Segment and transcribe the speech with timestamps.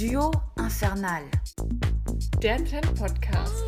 [0.00, 1.24] Duo Infernal.
[2.38, 3.64] Der Trend-Podcast.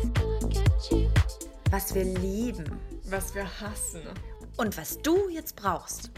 [1.69, 4.01] Was wir lieben Was wir hassen.
[4.57, 6.09] und was du jetzt brauchst.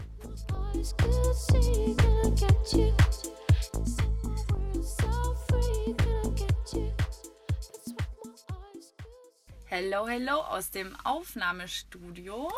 [9.66, 12.50] Hello, hello aus dem Aufnahmestudio.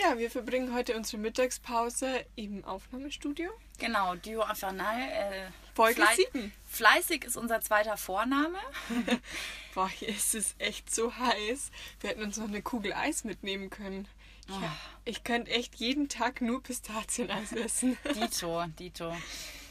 [0.00, 3.50] Ja, wir verbringen heute unsere Mittagspause im Aufnahmestudio.
[3.78, 5.00] Genau, Duo Infernal.
[5.00, 6.52] Äh, Folge flei- sieben.
[6.68, 8.58] Fleißig ist unser zweiter Vorname.
[9.74, 11.70] Boah, hier ist es echt so heiß.
[12.00, 14.06] Wir hätten uns noch eine Kugel Eis mitnehmen können.
[14.48, 14.62] Ich, Oh.
[15.04, 17.98] ich könnte echt jeden Tag nur Pistazieneis essen.
[18.14, 19.14] Dito, Dito.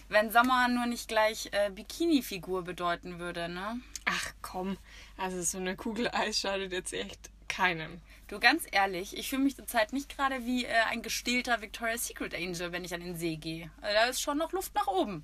[0.10, 3.80] Wenn Sommer nur nicht gleich äh, Bikini-Figur bedeuten würde, ne?
[4.06, 4.78] Ach komm,
[5.18, 8.00] also so eine Kugel Eis schadet jetzt echt keinem.
[8.28, 12.36] Du, ganz ehrlich, ich fühle mich zurzeit nicht gerade wie äh, ein gestählter Victoria's Secret
[12.36, 13.72] Angel, wenn ich an den See gehe.
[13.82, 15.24] Also, da ist schon noch Luft nach oben.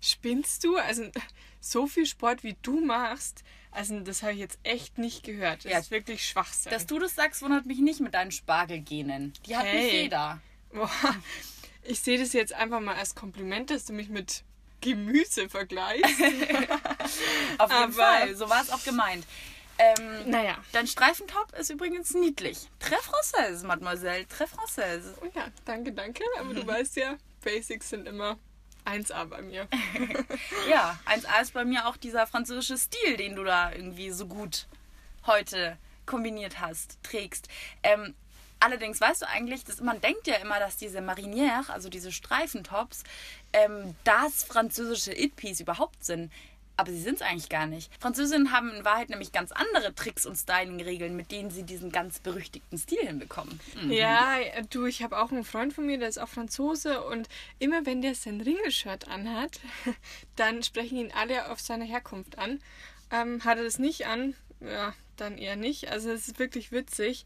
[0.00, 0.76] Spinnst du?
[0.76, 1.10] Also
[1.60, 5.64] so viel Sport wie du machst, also das habe ich jetzt echt nicht gehört.
[5.64, 5.78] Das Ja.
[5.78, 6.70] ist wirklich Schwachsinn.
[6.72, 9.32] Dass du das sagst, wundert mich nicht mit deinen Spargelgenen.
[9.46, 10.02] Die hat nicht Hey.
[10.02, 10.40] jeder.
[10.72, 10.90] Boah,
[11.84, 14.42] ich sehe das jetzt einfach mal als Kompliment, dass du mich mit
[14.80, 16.04] Gemüse vergleichst.
[17.58, 18.34] Auf jeden Aber- Fall.
[18.34, 19.24] So war es auch gemeint.
[19.78, 20.56] Ähm, naja.
[20.72, 22.70] Dein Streifentop ist übrigens niedlich.
[22.80, 24.24] Très française, Mademoiselle.
[24.26, 25.14] Très française.
[25.20, 26.22] Oh ja, danke, danke.
[26.38, 28.38] Aber du weißt ja, Basics sind immer
[28.84, 29.68] 1A bei mir.
[30.68, 34.66] Ja, 1A ist bei mir auch dieser französische Stil, den du da irgendwie so gut
[35.26, 35.76] heute
[36.06, 37.48] kombiniert hast, trägst.
[37.82, 38.14] Ähm,
[38.60, 43.02] allerdings weißt du eigentlich, dass man denkt ja immer, dass diese Marinière, also diese Streifentops,
[43.52, 46.32] ähm, das französische It-Piece überhaupt sind.
[46.82, 47.92] Aber sie sind es eigentlich gar nicht.
[48.00, 52.18] Französinnen haben in Wahrheit nämlich ganz andere Tricks und Styling-Regeln, mit denen sie diesen ganz
[52.18, 53.60] berüchtigten Stil hinbekommen.
[53.88, 57.28] Ja, du, ich habe auch einen Freund von mir, der ist auch Franzose und
[57.60, 59.60] immer wenn der sein Ringelshirt anhat,
[60.34, 62.58] dann sprechen ihn alle auf seine Herkunft an.
[63.12, 64.92] Ähm, hat er das nicht an, ja,
[65.22, 65.90] dann eher nicht.
[65.90, 67.24] Also es ist wirklich witzig.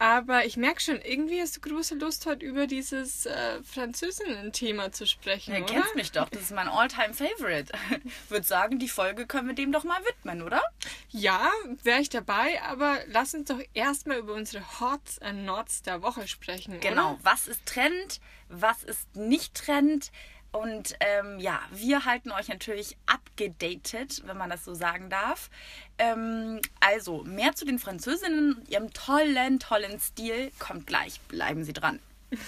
[0.00, 5.06] Aber ich merke schon, irgendwie hast du große Lust, heute über dieses äh, Französinnen-Thema zu
[5.06, 5.72] sprechen, Du oder?
[5.72, 7.72] kennst mich doch, das ist mein All-Time-Favorite.
[8.28, 10.60] Würde sagen, die Folge können wir dem doch mal widmen, oder?
[11.10, 11.48] Ja,
[11.84, 16.26] wäre ich dabei, aber lass uns doch erstmal über unsere Hots and Nots der Woche
[16.26, 17.20] sprechen, Genau, oder?
[17.22, 20.10] was ist Trend, was ist nicht Trend.
[20.54, 25.50] Und ähm, ja, wir halten euch natürlich abgedatet, wenn man das so sagen darf.
[25.98, 31.20] Ähm, also, mehr zu den Französinnen, ihrem tollen, tollen Stil kommt gleich.
[31.22, 31.98] Bleiben Sie dran.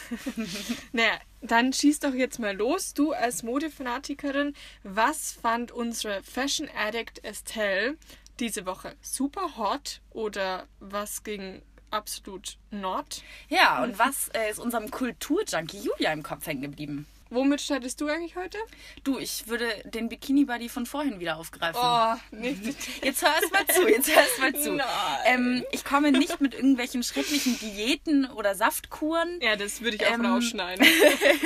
[0.93, 2.95] Naja, dann schieß doch jetzt mal los.
[2.95, 7.97] Du als Modefanatikerin, was fand unsere Fashion Addict Estelle
[8.39, 8.95] diese Woche?
[9.01, 13.25] Super hot oder was ging absolut not?
[13.49, 17.07] Ja, und was äh, ist unserem Kulturjunkie Julia im Kopf hängen geblieben?
[17.29, 18.57] Womit startest du eigentlich heute?
[19.03, 21.81] Du, ich würde den Bikini-Buddy von vorhin wieder aufgreifen.
[21.83, 22.63] Oh, nicht.
[23.05, 24.81] Jetzt hör erst mal zu, jetzt hör erst mal zu.
[25.27, 30.13] Ähm, ich komme nicht mit irgendwelchen schrecklichen Diäten oder Saftkuren, Ja, das würde ich auch
[30.13, 30.87] Ähm, rausschneiden.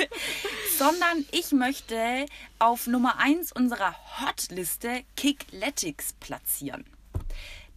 [0.77, 2.25] sondern ich möchte
[2.59, 6.85] auf Nummer 1 unserer Hotliste Kickletics platzieren.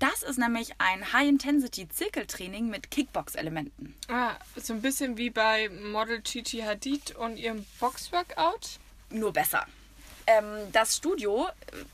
[0.05, 3.95] Das ist nämlich ein High-Intensity-Zirkeltraining mit Kickbox-Elementen.
[4.09, 8.81] ah, so ein bisschen wie bei Model Gigi Hadid und ihrem Boxworkout.
[9.09, 9.67] Nur besser.
[10.27, 11.49] Ähm, das Studio,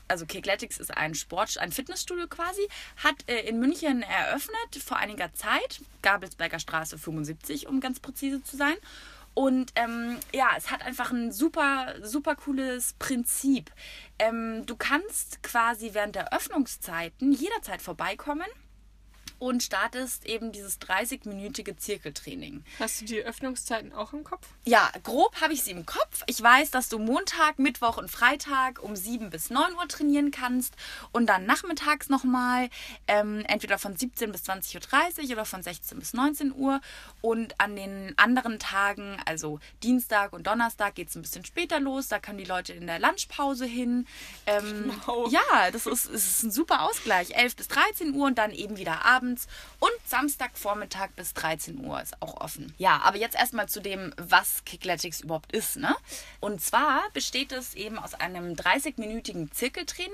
[0.09, 2.67] also Kickletics ist ein Sport, ein Fitnessstudio quasi,
[2.97, 8.57] hat äh, in München eröffnet vor einiger Zeit, Gabelsberger Straße 75, um ganz präzise zu
[8.57, 8.75] sein.
[9.33, 13.71] Und ähm, ja, es hat einfach ein super, super cooles Prinzip.
[14.19, 18.47] Ähm, du kannst quasi während der Öffnungszeiten jederzeit vorbeikommen
[19.41, 22.63] und startest eben dieses 30-minütige Zirkeltraining.
[22.79, 24.47] Hast du die Öffnungszeiten auch im Kopf?
[24.65, 26.21] Ja, grob habe ich sie im Kopf.
[26.27, 30.75] Ich weiß, dass du Montag, Mittwoch und Freitag um 7 bis 9 Uhr trainieren kannst
[31.11, 32.69] und dann nachmittags nochmal
[33.07, 36.79] ähm, entweder von 17 bis 20.30 Uhr oder von 16 bis 19 Uhr.
[37.21, 42.09] Und an den anderen Tagen, also Dienstag und Donnerstag, geht es ein bisschen später los.
[42.09, 44.05] Da können die Leute in der Lunchpause hin.
[44.45, 45.27] Ähm, Genau.
[45.29, 47.35] Ja, das ist, ist ein super Ausgleich.
[47.35, 49.30] 11 bis 13 Uhr und dann eben wieder abends.
[49.79, 52.73] Und Samstagvormittag bis 13 Uhr ist auch offen.
[52.77, 55.77] Ja, aber jetzt erstmal zu dem, was Kickletics überhaupt ist.
[55.77, 55.95] Ne?
[56.39, 60.11] Und zwar besteht es eben aus einem 30-minütigen Zirkeltraining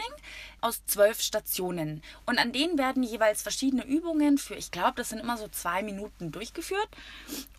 [0.62, 2.02] aus zwölf Stationen.
[2.26, 5.84] Und an denen werden jeweils verschiedene Übungen für, ich glaube, das sind immer so zwei
[5.84, 6.90] Minuten durchgeführt.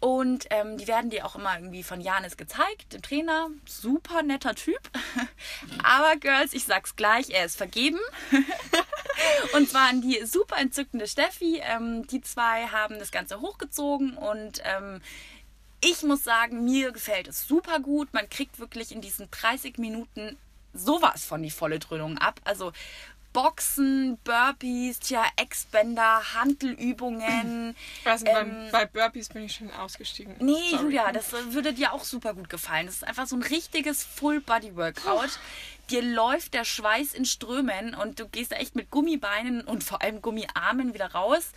[0.00, 3.48] Und ähm, die werden dir auch immer irgendwie von Janis gezeigt, dem Trainer.
[3.66, 4.80] Super netter Typ.
[5.82, 7.98] Aber Girls, ich sag's gleich, er ist vergeben.
[9.54, 11.47] Und zwar an die super entzückende Steffi.
[11.56, 15.00] Ähm, die zwei haben das Ganze hochgezogen und ähm,
[15.80, 18.12] ich muss sagen, mir gefällt es super gut.
[18.12, 20.36] Man kriegt wirklich in diesen 30 Minuten
[20.74, 22.40] sowas von die volle Dröhnung ab.
[22.44, 22.72] Also
[23.32, 27.74] Boxen, Burpees, tja, Ex-Bänder, Handelübungen.
[28.04, 30.34] Also Ähm, beim, bei Burpees bin ich schon ausgestiegen.
[30.40, 30.82] Nee, Sorry.
[30.84, 32.86] Julia, das würde dir auch super gut gefallen.
[32.86, 35.38] Das ist einfach so ein richtiges Full-Body-Workout.
[35.90, 40.02] Dir läuft der Schweiß in Strömen und du gehst da echt mit Gummibeinen und vor
[40.02, 41.52] allem Gummiarmen wieder raus.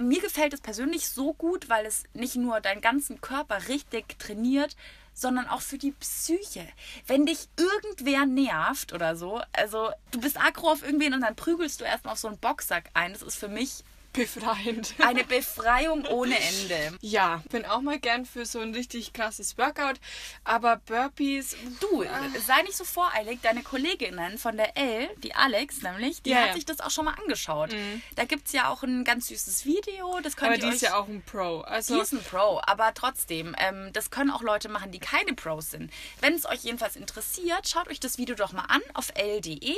[0.00, 4.74] Mir gefällt es persönlich so gut, weil es nicht nur deinen ganzen Körper richtig trainiert,
[5.14, 6.66] sondern auch für die Psyche.
[7.06, 11.80] Wenn dich irgendwer nervt oder so, also du bist aggro auf irgendwen und dann prügelst
[11.80, 13.12] du erstmal auf so einen Boxsack ein.
[13.12, 13.84] Das ist für mich
[14.14, 14.94] Befreiend.
[14.98, 16.96] eine Befreiung ohne Ende.
[17.00, 19.96] Ja, bin auch mal gern für so ein richtig krasses Workout.
[20.44, 21.56] Aber Burpees.
[21.80, 22.04] Du,
[22.46, 23.40] sei nicht so voreilig.
[23.42, 26.50] Deine Kolleginnen von der L, die Alex nämlich, die Ja, hat ja.
[26.52, 26.54] Mhm.
[26.56, 27.70] sich das auch schon mal angeschaut.
[28.14, 30.20] Da gibt es ja auch ein ganz süßes Video.
[30.22, 31.60] Das könnt Aber ihr die euch, ist ja auch ein Pro.
[31.62, 35.34] Also die ist ein Pro, aber trotzdem, ähm, das können auch Leute machen, die keine
[35.34, 35.92] Pros sind.
[36.20, 39.74] Wenn es euch jedenfalls interessiert, schaut euch das Video doch mal an auf l.de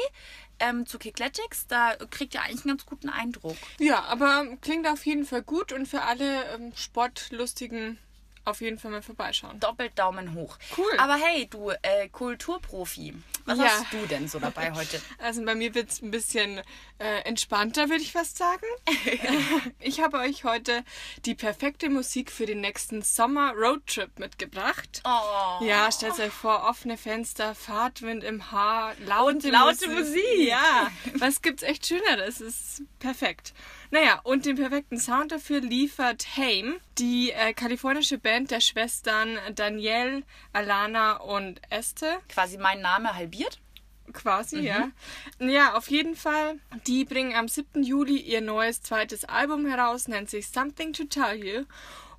[0.58, 1.67] ähm, zu Kickletics.
[1.67, 3.56] Da kriegt ihr eigentlich einen ganz guten Eindruck.
[3.79, 7.99] Ja, aber klingt auf jeden Fall gut und für alle ähm, Sportlustigen
[8.46, 9.58] auf jeden Fall mal vorbeischauen.
[9.60, 10.56] Doppelt Daumen hoch.
[10.76, 10.90] Cool.
[10.98, 13.14] Aber hey, du äh, Kulturprofi,
[13.44, 13.64] was Ja.
[13.66, 15.00] hast du denn so dabei heute?
[15.19, 16.60] Also bei mir wird es ein bisschen
[16.98, 18.64] äh, entspannter, würde ich fast sagen.
[19.81, 20.84] ich habe euch heute
[21.25, 25.02] die perfekte Musik für den nächsten Sommer-Roadtrip mitgebracht.
[25.04, 25.64] Oh.
[25.64, 30.22] Ja, stellt euch vor, offene Fenster, Fahrtwind im Haar, laute, Und laute Musik.
[30.38, 32.40] Ja, was gibt's echt Schöneres?
[32.40, 33.52] ist perfekt.
[33.98, 40.22] Naja, und den perfekten Sound dafür liefert Haim, die äh, kalifornische Band der Schwestern Danielle,
[40.52, 43.58] Alana und Este Quasi mein Name halbiert.
[44.12, 44.90] quasi, ja.
[45.38, 46.58] Ja, auf jeden Fall.
[46.87, 47.82] Die bringen am 7.
[47.82, 51.64] Juli ihr neues zweites Album heraus, nennt sich Something to Tell You.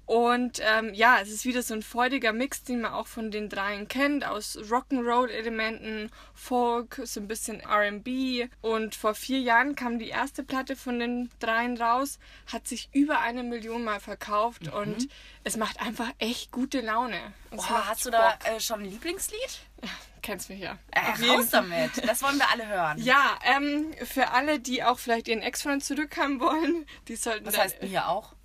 [0.07, 3.50] Und ähm, ja, es ist wieder so ein freudiger Mix, den man auch von den
[3.50, 8.50] dreien kennt, aus Rock'n'Roll-Elementen, Folk, so ein bisschen RB.
[8.62, 12.19] Und vor vier Jahren kam die erste Platte von den dreien raus,
[12.51, 15.09] hat sich über eine Million Mal verkauft und
[15.44, 17.19] es macht einfach echt gute Laune.
[17.51, 19.60] Oh, macht hast du da äh, schon ein Lieblingslied?
[20.21, 20.77] Kennst mich ja.
[20.92, 22.07] Äh, raus damit.
[22.07, 22.98] Das wollen wir alle hören.
[22.98, 27.83] Ja, ähm, für alle, die auch vielleicht ihren Ex-Freund zurückhaben wollen, die sollten Das heißt
[27.83, 28.37] mir auch.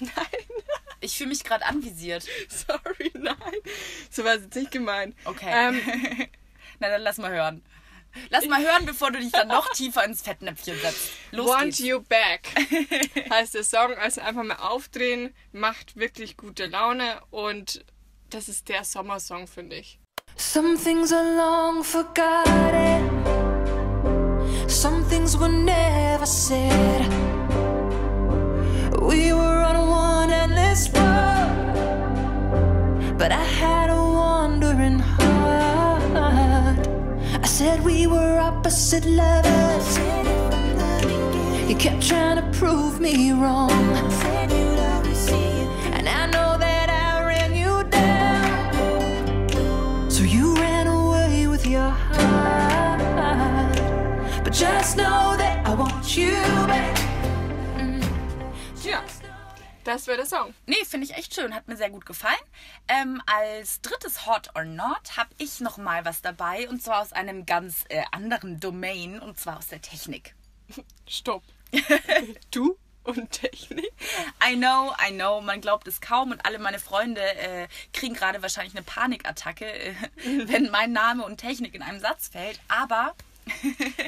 [0.00, 0.12] Nein,
[1.00, 2.26] Ich fühle mich gerade anvisiert.
[2.48, 3.36] sorry, nein.
[4.10, 5.14] So war es jetzt nicht gemeint.
[5.24, 5.50] Okay.
[5.52, 5.80] Ähm,
[6.80, 7.62] Na, dann lass mal hören.
[8.30, 11.10] Lass mal hören, bevor du dich dann noch tiefer ins Fettnäpfchen setzt.
[11.32, 11.78] Los Want geht's.
[11.80, 12.48] You Back
[13.30, 13.94] heißt der Song.
[13.94, 17.84] Also einfach mal aufdrehen, macht wirklich gute Laune und
[18.30, 19.98] das ist der Sommersong, finde ich.
[20.36, 23.10] Some things are long forgotten.
[24.68, 26.65] Some things were never said.
[38.46, 39.98] Opposite lovers.
[41.68, 43.70] You kept trying to prove me wrong.
[45.96, 49.50] And I know that I ran you down.
[50.08, 53.00] So you ran away with your heart.
[54.44, 56.36] But just know that I want you
[56.70, 56.95] back.
[59.86, 60.52] Das wäre der Song.
[60.66, 61.54] Nee, finde ich echt schön.
[61.54, 62.34] Hat mir sehr gut gefallen.
[62.88, 66.68] Ähm, als drittes Hot or Not habe ich noch mal was dabei.
[66.68, 69.20] Und zwar aus einem ganz äh, anderen Domain.
[69.20, 70.34] Und zwar aus der Technik.
[71.08, 71.44] Stopp.
[72.50, 73.92] du und Technik.
[74.44, 78.42] I know, I know, man glaubt es kaum und alle meine Freunde äh, kriegen gerade
[78.42, 79.94] wahrscheinlich eine Panikattacke, äh,
[80.46, 82.58] wenn mein Name und Technik in einem Satz fällt.
[82.66, 83.14] Aber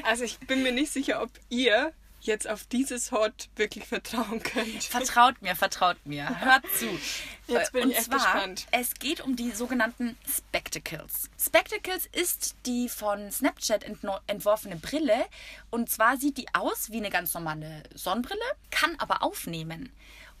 [0.03, 4.83] Also ich bin mir nicht sicher, ob ihr jetzt auf dieses Hot wirklich vertrauen könnt.
[4.83, 6.87] vertraut mir, vertraut mir, hört zu.
[7.47, 8.67] Jetzt bin und ich echt zwar, gespannt.
[8.69, 11.31] Es geht um die sogenannten Spectacles.
[11.39, 13.83] Spectacles ist die von Snapchat
[14.27, 15.25] entworfene Brille
[15.71, 19.91] und zwar sieht die aus wie eine ganz normale Sonnenbrille, kann aber aufnehmen.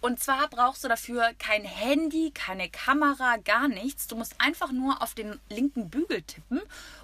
[0.01, 4.07] Und zwar brauchst du dafür kein Handy, keine Kamera, gar nichts.
[4.07, 6.61] Du musst einfach nur auf den linken Bügel tippen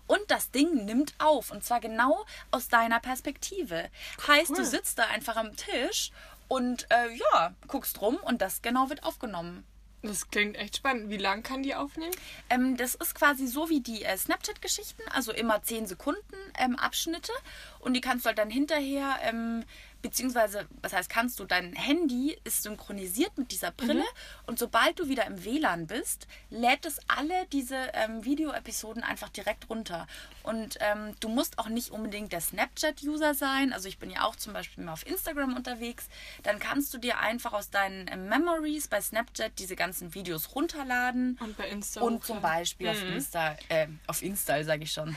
[0.07, 1.51] und das Ding nimmt auf.
[1.51, 3.89] Und zwar genau aus deiner Perspektive.
[4.27, 4.65] Heißt, du Cool.
[4.65, 6.11] sitzt da einfach am Tisch
[6.47, 9.65] und äh, ja, guckst rum und das genau wird aufgenommen.
[10.03, 11.09] Das klingt echt spannend.
[11.09, 12.13] Wie lang kann die aufnehmen?
[12.51, 17.31] Ähm, das ist quasi so wie die äh, Snapchat-Geschichten, also immer 10 Sekunden ähm, Abschnitte
[17.79, 19.63] und die kannst du halt dann hinterher ähm,
[20.05, 24.03] beziehungsweise, was heißt kannst du, dein Handy ist synchronisiert mit dieser Brille
[24.45, 29.67] und sobald du wieder im WLAN bist, lädt es alle diese ähm, Videoepisoden einfach direkt
[29.67, 30.05] runter.
[30.43, 33.73] Und ähm, du musst auch nicht unbedingt der Snapchat-User sein.
[33.73, 36.07] Also ich bin ja auch zum Beispiel mal auf Instagram unterwegs.
[36.43, 41.39] Dann kannst du dir einfach aus deinen äh, Memories bei Snapchat diese ganzen Videos runterladen.
[41.41, 42.41] Und bei Insta Und zum.
[42.41, 45.15] Beispiel auf Insta, äh, auf Insta sage ich schon.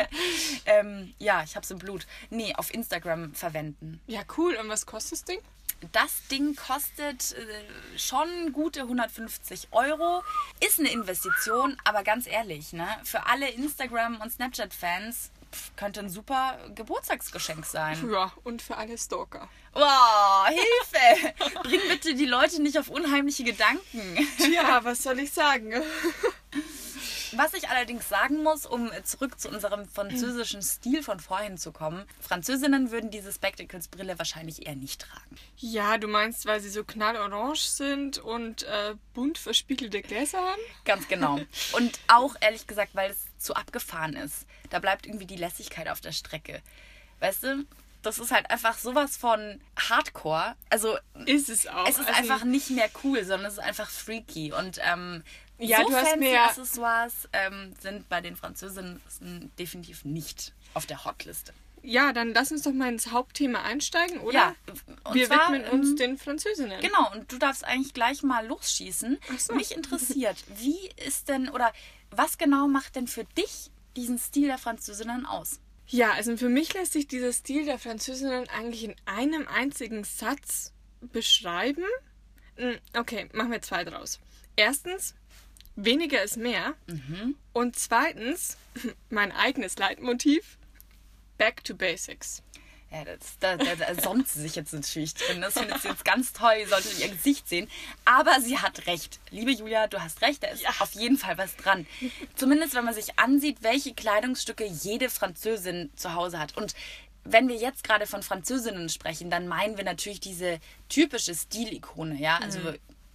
[0.64, 2.06] ähm, ja, ich hab's im Blut.
[2.30, 4.00] Nee, auf Instagram verwenden.
[4.06, 4.56] Ja, cool.
[4.56, 5.40] Und was kostet das Ding?
[5.92, 10.22] Das Ding kostet äh, schon gute 150 Euro.
[10.66, 12.86] Ist eine Investition, aber ganz ehrlich, ne?
[13.04, 15.30] Für alle Instagram- und Snapchat-Fans
[15.76, 18.10] könnte ein super Geburtstagsgeschenk sein.
[18.10, 19.48] Ja, und für alle Stalker.
[19.72, 21.34] Wow, Hilfe!
[21.62, 24.28] Bring bitte die Leute nicht auf unheimliche Gedanken.
[24.52, 25.72] Ja, was soll ich sagen?
[27.36, 32.04] Was ich allerdings sagen muss, um zurück zu unserem französischen Stil von vorhin zu kommen,
[32.20, 35.36] Französinnen würden diese Spectacles-Brille wahrscheinlich eher nicht tragen.
[35.56, 40.60] Ja, du meinst, weil sie so knallorange sind und äh, bunt verspiegelte Gläser haben?
[40.84, 41.38] Ganz genau.
[41.72, 44.46] Und auch ehrlich gesagt, weil es zu abgefahren ist.
[44.70, 46.62] Da bleibt irgendwie die Lässigkeit auf der Strecke.
[47.20, 47.64] Weißt du?
[48.02, 50.56] Das ist halt einfach sowas von Hardcore.
[50.68, 51.88] Also Ist es auch.
[51.88, 54.52] es ist Also, einfach nicht mehr cool, sondern es ist einfach freaky.
[54.52, 55.24] Und ähm,
[55.58, 59.00] Ja, so du hast fancy mir Accessoires ähm, sind bei den Französinnen
[59.58, 61.52] definitiv nicht auf der Hotliste.
[61.82, 64.32] Ja, dann lass uns doch mal ins Hauptthema einsteigen, oder?
[64.32, 64.54] Ja,
[65.04, 66.80] und Wir zwar, widmen uns ähm, den Französinnen.
[66.80, 69.18] Genau, und du darfst eigentlich gleich mal losschießen.
[69.32, 69.54] Ach so.
[69.54, 71.72] Mich interessiert, wie ist denn oder
[72.10, 75.60] was genau macht denn für dich diesen Stil der Französinnen aus?
[75.86, 80.72] Ja, also für mich lässt sich dieser Stil der Französinnen eigentlich in einem einzigen Satz
[81.00, 81.84] beschreiben.
[82.56, 84.20] Hm, Okay, machen wir zwei draus.
[84.56, 85.14] Erstens,
[85.76, 86.74] weniger ist mehr.
[87.52, 88.56] Und zweitens,
[89.10, 90.58] mein eigenes Leitmotiv,
[91.38, 92.42] back to basics.
[92.90, 95.40] Ja, das, da, da, da sonnt sie sich jetzt natürlich drin.
[95.40, 96.52] Das findet sie jetzt ganz toll.
[96.60, 97.68] Ihr solltet ihr Gesicht sehen.
[98.04, 99.18] Aber sie hat recht.
[99.30, 100.44] Liebe Julia, du hast recht.
[100.44, 101.88] Da ist auf jeden Fall was dran.
[102.36, 106.56] Zumindest, wenn man sich ansieht, welche Kleidungsstücke jede Französin zu Hause hat.
[106.56, 106.76] Und
[107.24, 112.14] wenn wir jetzt gerade von Französinnen sprechen, dann meinen wir natürlich diese typische Stilikone.
[112.20, 112.60] Ja, also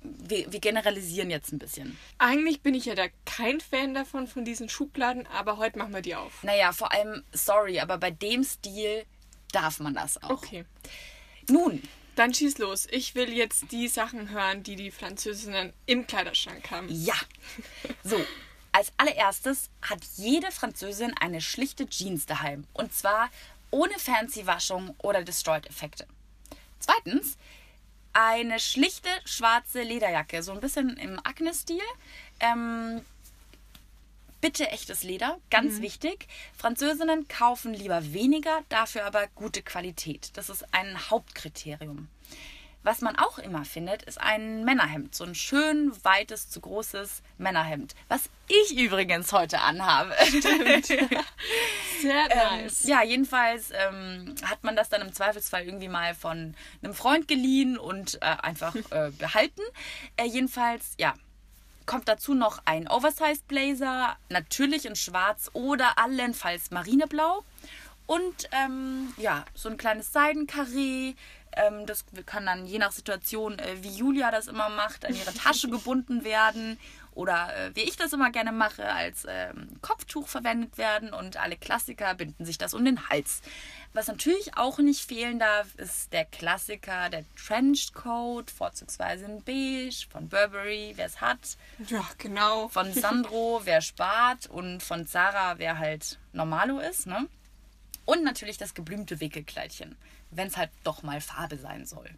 [0.01, 1.97] wir, wir generalisieren jetzt ein bisschen.
[2.17, 6.01] Eigentlich bin ich ja da kein Fan davon, von diesen Schubladen, aber heute machen wir
[6.01, 6.43] die auf.
[6.43, 9.05] Naja, vor allem, sorry, aber bei dem Stil
[9.51, 10.29] darf man das auch.
[10.29, 10.65] Okay.
[11.49, 11.81] Nun,
[12.19, 12.85] Dann schieß los.
[12.91, 16.87] Ich will jetzt die Sachen hören, die die Französinnen im Kleiderschrank haben.
[16.89, 17.15] Ja.
[18.03, 18.17] So,
[18.73, 22.65] als allererstes hat jede Französin eine schlichte Jeans daheim.
[22.73, 23.29] Und zwar
[23.71, 26.07] ohne fancy Waschung oder Destroyed-Effekte.
[26.79, 27.37] Zweitens,
[28.13, 31.81] eine schlichte schwarze Lederjacke, so ein bisschen im Agnes-Stil.
[32.39, 33.01] Ähm,
[34.41, 36.27] bitte echtes Leder, ganz wichtig.
[36.57, 40.31] Französinnen kaufen lieber weniger, dafür aber gute Qualität.
[40.33, 42.07] Das ist ein Hauptkriterium.
[42.89, 45.13] Was man auch immer findet, ist ein Männerhemd.
[45.13, 47.93] So ein schön weites, zu großes Männerhemd.
[48.07, 50.11] Was ich übrigens heute anhabe.
[52.01, 52.85] Sehr Ähm, nice.
[52.87, 57.77] ja, jedenfalls ähm, hat man das dann im Zweifelsfall irgendwie mal von einem Freund geliehen
[57.77, 59.61] und äh, einfach äh, behalten.
[60.17, 61.13] Äh, jedenfalls, ja,
[61.85, 67.43] kommt dazu noch ein Oversized Blazer, natürlich in schwarz oder allenfalls marineblau.
[68.07, 71.13] Und ähm, ja, so ein kleines Seidenkarree.
[71.53, 75.33] Ähm, das kann dann je nach Situation, äh, wie Julia das immer macht, an ihre
[75.33, 76.79] Tasche gebunden werden.
[77.15, 81.11] Oder äh, wie ich das immer gerne mache, als ähm, Kopftuch verwendet werden.
[81.11, 83.41] Und alle Klassiker binden sich das um den Hals.
[83.93, 90.29] Was natürlich auch nicht fehlen darf, ist der Klassiker, der Trenchcoat, vorzugsweise in Beige, von
[90.29, 92.67] Burberry, wer es hat Ja, genau.
[92.69, 97.27] von Sandro, wer spart und von Zara, wer halt Normalo ist, ne?
[98.05, 99.95] Und natürlich das geblümte Wickelkleidchen,
[100.31, 102.09] wenn es halt doch mal Farbe sein soll.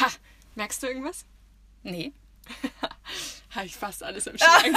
[0.00, 0.06] Ha,
[0.54, 1.24] merkst du irgendwas?
[1.82, 2.12] Nee.
[3.50, 4.76] Habe ich fast alles im Schrank.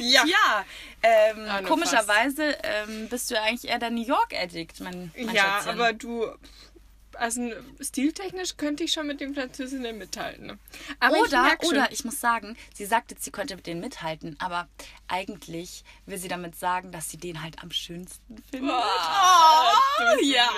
[0.00, 0.24] ja.
[0.24, 0.64] Ja,
[1.02, 5.80] ähm, Ah, komischerweise ähm, bist du eigentlich eher der New York-Addict, mein, mein Ja, Schätzchen.
[5.80, 6.26] aber du,
[7.18, 10.58] also stiltechnisch könnte ich schon mit den Französinnen mithalten.
[11.00, 13.80] Aber ich oder, schon, oder ich muss sagen, sie sagt jetzt, sie könnte mit denen
[13.80, 14.68] mithalten, aber
[15.08, 18.70] eigentlich will sie damit sagen, dass sie den halt am schönsten findet.
[18.72, 20.48] Oh, ja,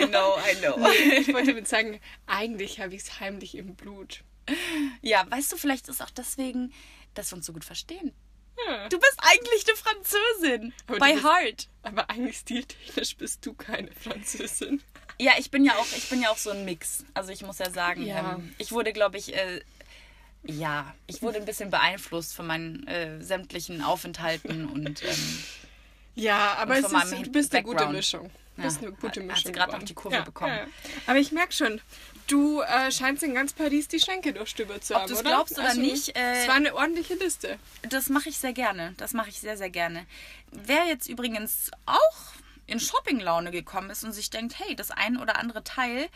[0.00, 0.88] I know, I know.
[0.90, 4.22] ich wollte damit sagen, eigentlich habe ich es heimlich im Blut.
[5.02, 6.72] Ja, weißt du, vielleicht ist auch deswegen,
[7.14, 8.12] dass wir uns so gut verstehen.
[8.66, 8.88] Ja.
[8.88, 10.74] Du bist eigentlich eine Französin.
[10.86, 11.68] Aber By bist- heart.
[11.82, 14.82] Aber eigentlich stiltechnisch bist du keine Französin.
[15.18, 17.04] Ja, ich bin ja auch, ich bin ja auch so ein Mix.
[17.14, 18.34] Also ich muss ja sagen, Ja.
[18.34, 19.60] ähm, ich wurde, glaube ich, äh,
[20.44, 25.38] ja, ich wurde ein bisschen beeinflusst von meinen äh, sämtlichen Aufenthalten und ähm,
[26.14, 27.96] Ja, aber Und es ist, du bist eine gute Background.
[27.96, 28.30] Mischung.
[28.58, 29.36] Das ist eine gute Mischung.
[29.36, 30.58] Hat sie gerade noch die Kurve bekommen.
[31.06, 31.78] Aber ich merke schon,
[32.26, 35.28] du äh, scheinst in ganz Paris die Schenke durchstöbert zu Ob haben, du's oder?
[35.30, 37.58] glaubst oder nicht, äh, es war eine ordentliche Liste.
[37.90, 38.94] Das mache ich sehr gerne.
[38.96, 40.06] Das mache ich sehr, sehr gerne.
[40.52, 42.16] Wer jetzt übrigens auch
[42.66, 46.08] in Shopping-Laune gekommen ist und sich denkt, hey, das ein oder andere Teil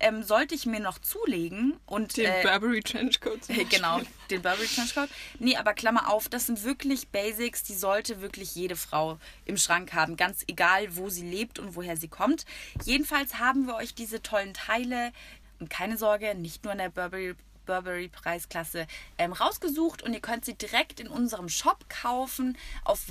[0.00, 3.48] ähm, sollte ich mir noch zulegen und Den äh, Burberry Trenchcoat.
[3.48, 4.00] Äh, Genau,
[4.30, 5.08] den Burberry Trenchcoat.
[5.38, 9.92] Nee, aber Klammer auf, das sind wirklich Basics, die sollte wirklich jede Frau im Schrank
[9.94, 10.16] haben.
[10.16, 12.44] Ganz egal, wo sie lebt und woher sie kommt.
[12.84, 15.12] Jedenfalls haben wir euch diese tollen Teile,
[15.60, 17.34] und keine Sorge, nicht nur in der Burberry
[17.66, 18.86] Burberry Preisklasse
[19.18, 23.10] ähm, rausgesucht und ihr könnt sie direkt in unserem Shop kaufen auf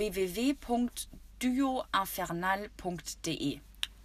[1.41, 3.59] www.duoinfernal.de.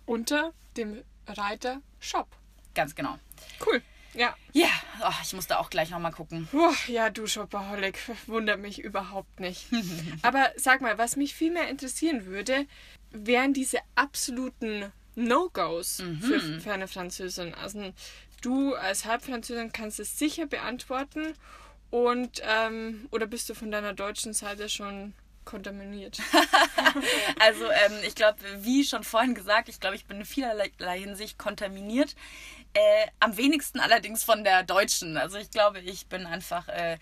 [0.07, 2.29] Unter dem Reiter Shop.
[2.75, 3.19] Ganz genau.
[3.65, 3.83] Cool.
[4.15, 4.37] Ja.
[4.53, 4.69] Ja,
[5.03, 6.47] oh, ich musste auch gleich nochmal gucken.
[6.51, 9.69] Puh, ja, du Shopaholic, wundert mich überhaupt nicht.
[10.23, 12.67] Aber sag mal, was mich viel mehr interessieren würde,
[13.11, 17.55] wären diese absoluten No-Gos für, für eine Französin.
[17.55, 17.93] Also
[18.43, 21.35] du als Halbfranzösin kannst es sicher beantworten
[21.91, 26.19] und ähm, oder bist du von deiner deutschen Seite schon kontaminiert?
[27.39, 31.39] Also ähm, ich glaube, wie schon vorhin gesagt, ich glaube, ich bin in vielerlei Hinsicht
[31.39, 32.15] kontaminiert.
[32.75, 35.17] Äh, am wenigsten allerdings von der deutschen.
[35.17, 36.99] Also ich glaube, ich bin einfach äh,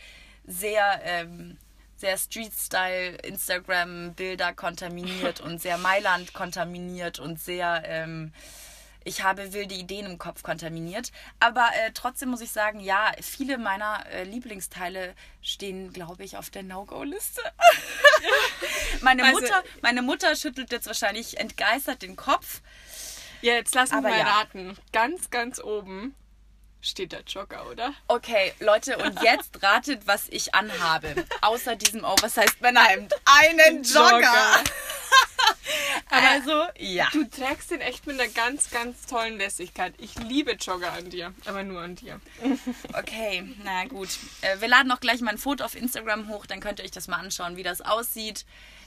[0.47, 1.59] sehr, ähm,
[1.97, 7.83] sehr Street-Style, Instagram-Bilder kontaminiert und sehr Mailand kontaminiert und sehr...
[7.85, 8.33] Ähm,
[9.05, 11.11] ich habe wilde Ideen im Kopf kontaminiert.
[11.39, 16.51] Aber äh, trotzdem muss ich sagen, ja, viele meiner äh, Lieblingsteile stehen, glaube ich, auf
[16.51, 17.43] der No-Go-Liste.
[19.01, 22.61] meine, Also- Mutter, meine Mutter schüttelt jetzt wahrscheinlich entgeistert den Kopf.
[23.43, 24.25] Ja, jetzt lass mich Aber mal ja.
[24.25, 24.77] raten.
[24.93, 26.15] Ganz, ganz oben
[26.81, 27.95] steht der Jogger, oder?
[28.09, 31.15] Okay, Leute, und jetzt ratet, was ich anhabe.
[31.43, 33.13] Außer diesem Oversized Männerhemd.
[33.25, 34.19] Einen Jogger.
[34.19, 34.65] Jogger.
[36.11, 37.09] Also, ja.
[37.13, 39.95] Du trägst den echt mit einer ganz, ganz tollen Lässigkeit.
[39.99, 42.21] Ich liebe Jogger an dir, aber nur an dir.
[42.93, 44.09] Okay, na gut.
[44.41, 46.91] Äh, wir laden auch gleich mal ein Foto auf Instagram hoch, dann könnt ihr euch
[46.91, 48.45] das mal anschauen, wie das aussieht.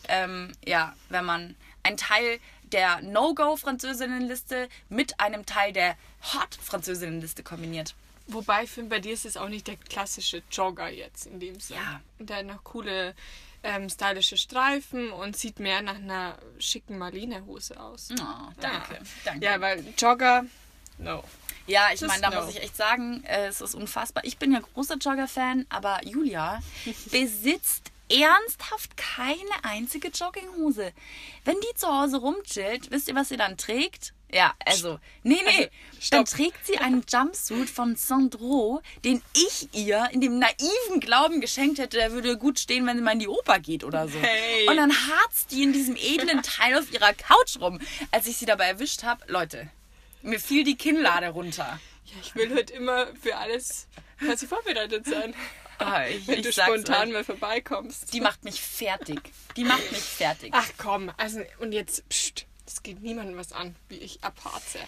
[0.10, 2.40] Ähm, ja, wenn man ein Teil
[2.74, 5.96] der No-Go-Französinnenliste mit einem Teil der
[6.34, 7.96] Hot-Französinnenliste kombiniert.
[8.28, 11.80] Wobei finde, bei dir ist es auch nicht der klassische Jogger jetzt in dem Sinne.
[11.80, 12.02] Ja.
[12.20, 13.16] Der hat noch coole
[13.64, 18.10] ähm, stylische Streifen und sieht mehr nach einer schicken Marlene-Hose aus.
[18.12, 19.00] Oh, danke, Ja.
[19.26, 19.46] danke.
[19.46, 20.46] Ja, weil Jogger,
[20.98, 21.24] no.
[21.66, 22.42] Ja, ich meine, da no.
[22.42, 24.26] muss ich echt sagen, äh, es ist unfassbar.
[24.26, 26.62] Ich bin ja großer Jogger-Fan, aber Julia
[27.12, 30.94] besitzt ernsthaft keine einzige Jogginghose.
[31.46, 34.14] Wenn die zu Hause rumchillt, wisst ihr, was sie dann trägt?
[34.32, 35.70] Ja, also, nee, nee.
[35.96, 41.40] Also, dann trägt sie einen Jumpsuit von Sandro, den ich ihr in dem naiven Glauben
[41.40, 44.18] geschenkt hätte, der würde gut stehen, wenn sie mal in die Oper geht oder so.
[44.20, 44.68] Hey.
[44.68, 47.80] Und dann harzt die in diesem edlen Teil auf ihrer Couch rum.
[48.12, 49.70] Als ich sie dabei erwischt habe, Leute,
[50.24, 51.80] mir fiel die Kinnlade runter.
[52.06, 53.88] Ja, ich will halt immer für alles
[54.20, 55.36] quasi vorbereitet sein.
[55.80, 57.14] Ah, ich, Wenn ich du spontan euch.
[57.14, 58.14] mal vorbeikommst.
[58.14, 59.20] Die macht mich fertig.
[59.56, 60.52] Die macht mich fertig.
[60.54, 64.80] Ach komm, also und jetzt, pst, das geht niemandem was an, wie ich abharze.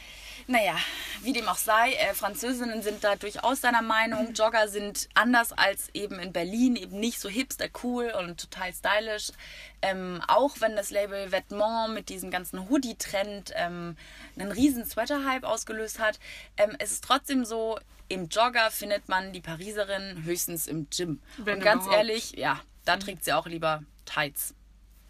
[0.48, 0.76] Naja,
[1.24, 4.34] wie dem auch sei, äh, Französinnen sind da durchaus seiner Meinung.
[4.34, 9.32] Jogger sind anders als eben in Berlin, eben nicht so hipster cool und total stylisch.
[9.82, 13.98] Ähm, auch wenn das Label Vêtement mit diesem ganzen Hoodie-Trend ähm,
[14.38, 16.20] einen riesen Sweater-Hype ausgelöst hat,
[16.58, 21.22] ähm, es ist trotzdem so, im Jogger findet man die Pariserin höchstens im Gym.
[21.38, 21.98] Wenn und ganz überhaupt.
[21.98, 24.54] ehrlich, ja, da trägt sie auch lieber Tights.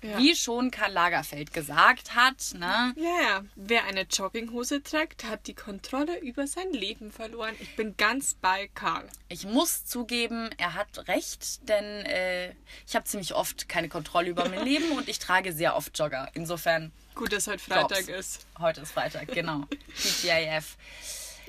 [0.05, 0.17] Ja.
[0.19, 2.93] Wie schon Karl Lagerfeld gesagt hat, ne?
[2.95, 3.45] Ja, ja.
[3.55, 7.55] Wer eine Jogginghose trägt, hat die Kontrolle über sein Leben verloren.
[7.59, 9.07] Ich bin ganz bei Karl.
[9.29, 12.51] Ich muss zugeben, er hat recht, denn äh,
[12.87, 16.29] ich habe ziemlich oft keine Kontrolle über mein Leben und ich trage sehr oft Jogger.
[16.35, 18.07] Insofern, Gut, dass heute Freitag Props.
[18.09, 18.47] ist.
[18.59, 19.63] heute ist Freitag, genau.
[20.21, 20.77] TGIF.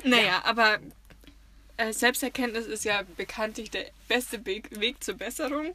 [0.05, 0.79] Naja, aber
[1.77, 5.75] äh, Selbsterkenntnis ist ja bekanntlich der beste Weg zur Besserung.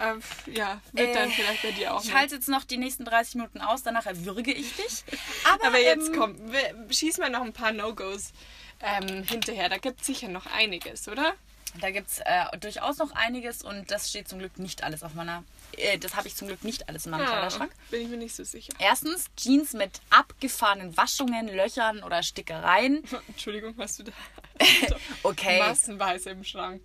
[0.00, 3.04] Ähm, ja, wird dann Äh, vielleicht bei dir auch Ich halte jetzt noch die nächsten
[3.04, 5.04] 30 Minuten aus, danach erwürge ich dich.
[5.52, 8.32] Aber, Aber jetzt ähm, komm, wir- schieß mal noch ein paar No-Gos
[8.80, 9.68] ähm, hinterher.
[9.68, 11.32] Da gibt es sicher noch einiges, oder?
[11.80, 15.14] Da gibt es äh, durchaus noch einiges und das steht zum Glück nicht alles auf
[15.14, 15.44] meiner.
[15.76, 17.70] Äh, das habe ich zum Glück nicht alles in meinem Kleiderschrank.
[17.90, 18.72] bin ich mir nicht so sicher.
[18.78, 23.02] Erstens Jeans mit abgefahrenen Waschungen, Löchern oder Stickereien.
[23.28, 24.12] Entschuldigung, hast du da
[25.22, 25.58] Okay.
[25.58, 26.80] massenweise im Schrank?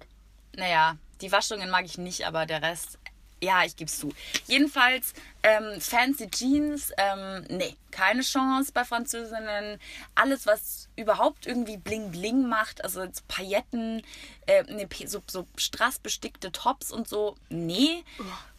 [0.56, 3.00] Naja, die Waschungen mag ich nicht, aber der Rest,
[3.44, 4.14] ja, ich geb's zu.
[4.48, 9.80] Jedenfalls, ähm, fancy Jeans, ähm, nee, keine Chance bei Französinnen.
[10.16, 14.02] Alles, was überhaupt irgendwie bling bling macht, also Pailletten,
[14.48, 18.04] äh, nee, so, so strassbestickte Tops und so, nee.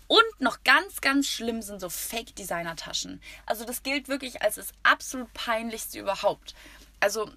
[0.07, 3.23] Und noch ganz, ganz schlimm sind so Fake-Designer-Taschen.
[3.47, 6.55] Also das gilt wirklich als das absolut peinlichste überhaupt.
[7.01, 7.31] Also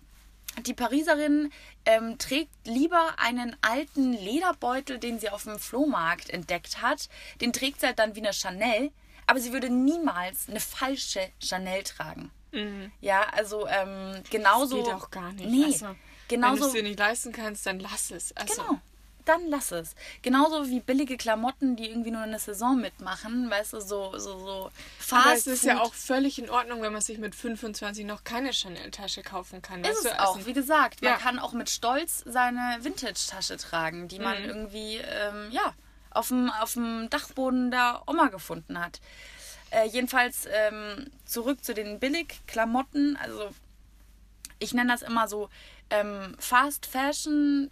[0.62, 1.52] die Pariserin
[1.86, 7.10] ähm, trägt lieber einen alten Lederbeutel, den sie auf dem Flohmarkt entdeckt hat.
[7.42, 8.92] Den trägt sie halt dann wie eine Chanel.
[9.28, 12.32] Aber sie würde niemals eine falsche Chanel tragen.
[13.02, 14.78] Ja, also ähm, genauso.
[14.78, 14.84] Mhm.
[14.86, 15.48] Geht auch gar nicht.
[15.50, 15.98] Nee, Also, Wenn du
[16.48, 16.66] genauso.
[16.68, 18.36] es dir nicht leisten kannst, dann lass es.
[18.36, 18.80] Also, Genau.
[19.28, 19.94] Dann lass es.
[20.22, 24.72] Genauso wie billige Klamotten, die irgendwie nur eine Saison mitmachen, weißt du, so, so, so
[25.00, 28.24] Fast Aber es ist ja auch völlig in Ordnung, wenn man sich mit 25 noch
[28.24, 29.82] keine Chanel-Tasche kaufen kann.
[29.82, 30.20] Ist weißt es du?
[30.24, 31.02] auch, Also, wie gesagt.
[31.02, 31.18] Man ja.
[31.18, 34.24] kann auch mit Stolz seine Vintage-Tasche tragen, die Mhm.
[34.24, 35.74] man irgendwie, ähm, ja,
[36.12, 39.02] auf dem, auf dem Dachboden der Oma gefunden hat.
[39.72, 43.18] Äh, jedenfalls ähm, zurück zu den Billigklamotten.
[43.18, 43.50] Also,
[44.60, 45.50] ich nenne das immer so
[45.90, 47.70] ähm, Fast Fashion.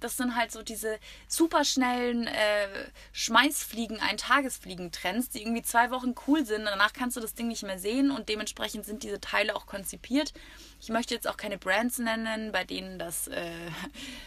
[0.00, 2.68] Das sind halt so diese superschnellen äh,
[3.12, 6.64] Schmeißfliegen, Eintagesfliegen-Trends, die irgendwie zwei Wochen cool sind.
[6.64, 10.32] Danach kannst du das Ding nicht mehr sehen und dementsprechend sind diese Teile auch konzipiert.
[10.80, 13.50] Ich möchte jetzt auch keine Brands nennen, bei denen das, äh,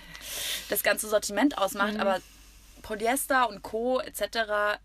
[0.69, 2.19] das ganze Sortiment ausmacht, aber
[2.81, 3.99] Polyester und Co.
[3.99, 4.79] etc.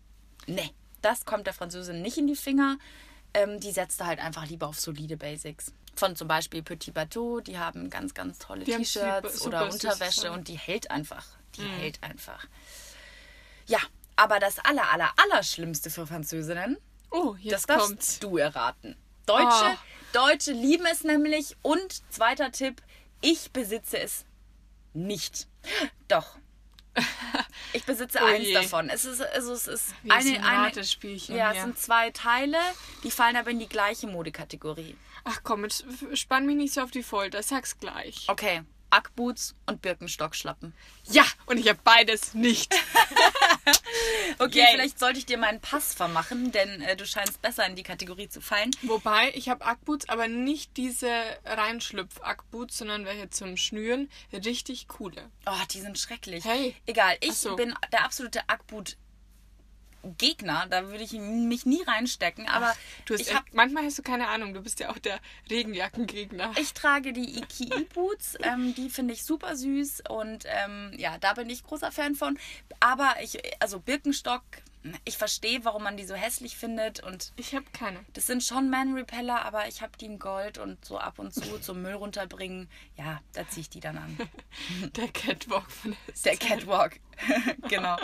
[0.47, 0.69] Ne,
[1.01, 2.77] das kommt der Französin nicht in die Finger.
[3.33, 5.73] Ähm, die setzt da halt einfach lieber auf solide Basics.
[5.95, 10.31] Von zum Beispiel Petit Bateau, die haben ganz, ganz tolle T-Shirts oder Unterwäsche Zeug.
[10.33, 11.25] und die hält einfach.
[11.55, 11.69] Die Mhm.
[11.77, 12.45] hält einfach.
[13.67, 13.79] Ja,
[14.15, 16.77] aber das aller, aller, aller Schlimmste für Französinnen,
[17.11, 18.19] Oh, das darfst kommt's.
[18.19, 18.95] du erraten.
[19.25, 19.77] Deutsche, Ah.
[20.13, 21.55] Deutsche lieben es nämlich.
[21.61, 22.81] Und zweiter Tipp,
[23.21, 24.25] ich besitze es
[24.93, 25.47] nicht.
[26.07, 26.37] Doch.
[27.73, 28.89] Ich besitze Oh eins davon.
[28.89, 31.63] Es ist, also es ist Wie eine, ein eine Ratespielchen, Ja, es ja.
[31.63, 32.57] sind zwei Teile,
[33.03, 34.95] die fallen aber in die gleiche Modekategorie.
[35.25, 35.83] Ach komm, jetzt
[36.13, 37.43] spann mich nicht so auf die Folter.
[37.43, 38.25] Sag's gleich.
[38.27, 38.61] Okay,
[38.91, 40.73] Ackboots und Birkenstockschlappen.
[41.09, 42.73] Ja, und ich habe beides nicht.
[44.37, 44.67] Okay, Yay.
[44.73, 48.27] vielleicht sollte ich dir meinen Pass vermachen, denn äh, du scheinst besser in die Kategorie
[48.27, 48.71] zu fallen.
[48.81, 51.09] Wobei, ich habe Ackboots, aber nicht diese
[51.45, 54.09] Reinschlüpf-Ackboots, sondern welche zum Schnüren.
[54.33, 55.31] Richtig coole.
[55.45, 56.43] Oh, die sind schrecklich.
[56.43, 56.75] Hey.
[56.85, 57.55] Egal, ich so.
[57.55, 58.97] bin der absolute Ackboot.
[60.17, 62.73] Gegner, da würde ich mich nie reinstecken, aber
[63.05, 66.51] Du hast ich, hab, manchmal hast du keine Ahnung, du bist ja auch der Regenjackengegner.
[66.59, 71.33] ich trage die Iki Boots, ähm, die finde ich super süß und ähm, ja, da
[71.33, 72.37] bin ich großer Fan von.
[72.79, 74.43] Aber ich, also Birkenstock,
[75.03, 78.05] ich verstehe, warum man die so hässlich findet und Ich habe keine.
[78.13, 81.33] das sind schon Man Repeller, aber ich habe die in Gold und so ab und
[81.33, 84.15] zu zum Müll runterbringen, ja, da ziehe ich die dann an.
[84.95, 86.99] Der Catwalk von der Der Catwalk.
[87.69, 87.97] genau.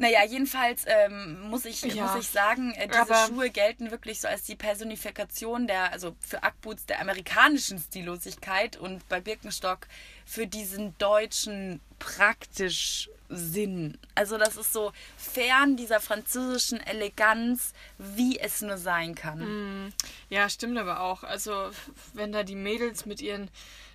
[0.00, 2.06] Naja, jedenfalls ähm, muss, ich, Ja.
[2.06, 6.16] muss ich sagen, äh, diese Aber- Schuhe gelten wirklich so als die Personifikation der, also
[6.20, 9.86] für Ackboots der amerikanischen Stillosigkeit und bei Birkenstock
[10.24, 13.98] für diesen deutschen praktisch Sinn.
[14.14, 19.92] Also das ist so fern dieser französischen Eleganz, wie es nur sein kann.
[20.30, 21.24] Ja, stimmt aber auch.
[21.24, 21.70] Also,
[22.14, 23.50] wenn da die Mädels mit ihren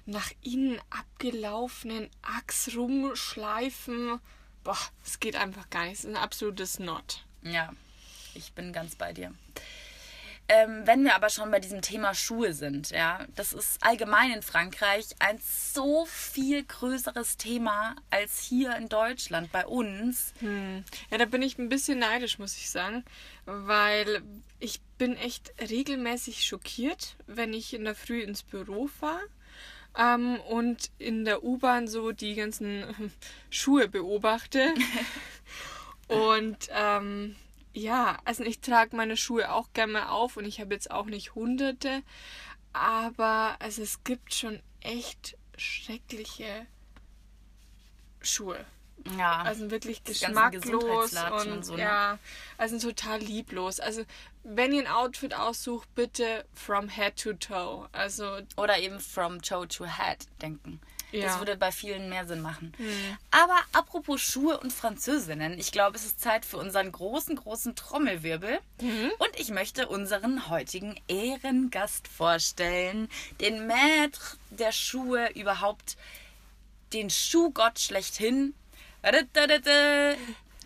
[0.06, 4.20] nach innen abgelaufenen Achs rumschleifen,
[4.66, 5.94] boah, es geht einfach gar nicht.
[5.94, 7.24] Es ist ein absolutes Not.
[7.42, 7.72] Ja,
[8.34, 9.34] ich bin ganz bei dir.
[10.48, 14.44] Ähm, wenn wir aber schon bei diesem Thema Schuhe sind, ja, das ist allgemein in
[14.44, 20.34] Frankreich ein so viel größeres Thema als hier in Deutschland bei uns.
[21.10, 23.04] Ja, da bin ich ein bisschen neidisch, muss ich sagen,
[23.46, 24.22] weil
[24.60, 29.28] ich bin echt regelmäßig schockiert, wenn ich in der Früh ins Büro fahre
[29.98, 32.84] ähm, und in der U-Bahn so die ganzen
[33.50, 34.74] Schuhe beobachte.
[36.08, 37.36] und ähm,
[37.74, 41.06] ja, also ich trage meine Schuhe auch gerne mal auf und ich habe jetzt auch
[41.06, 42.04] nicht hunderte,
[42.74, 46.68] aber also es gibt schon echt schreckliche
[48.22, 48.66] Schuhe.
[49.18, 51.82] Ja, Also wirklich geschmacklos und, und so, ne?
[51.82, 52.20] ja,
[52.58, 53.80] also total lieblos.
[53.80, 54.04] Also
[54.44, 57.88] wenn ihr ein Outfit aussucht, bitte from head to toe.
[57.92, 60.80] Also oder eben from toe to head denken.
[61.12, 61.40] Das Ja.
[61.40, 62.74] würde bei vielen mehr Sinn machen.
[63.32, 68.60] Aber apropos Schuhe und Französinnen, ich glaube, es ist Zeit für unseren großen, großen Trommelwirbel.
[68.82, 73.08] Und ich möchte unseren heutigen Ehrengast vorstellen.
[73.40, 75.96] Den Maître der Schuhe überhaupt.
[76.92, 78.54] Den Schuhgott schlechthin.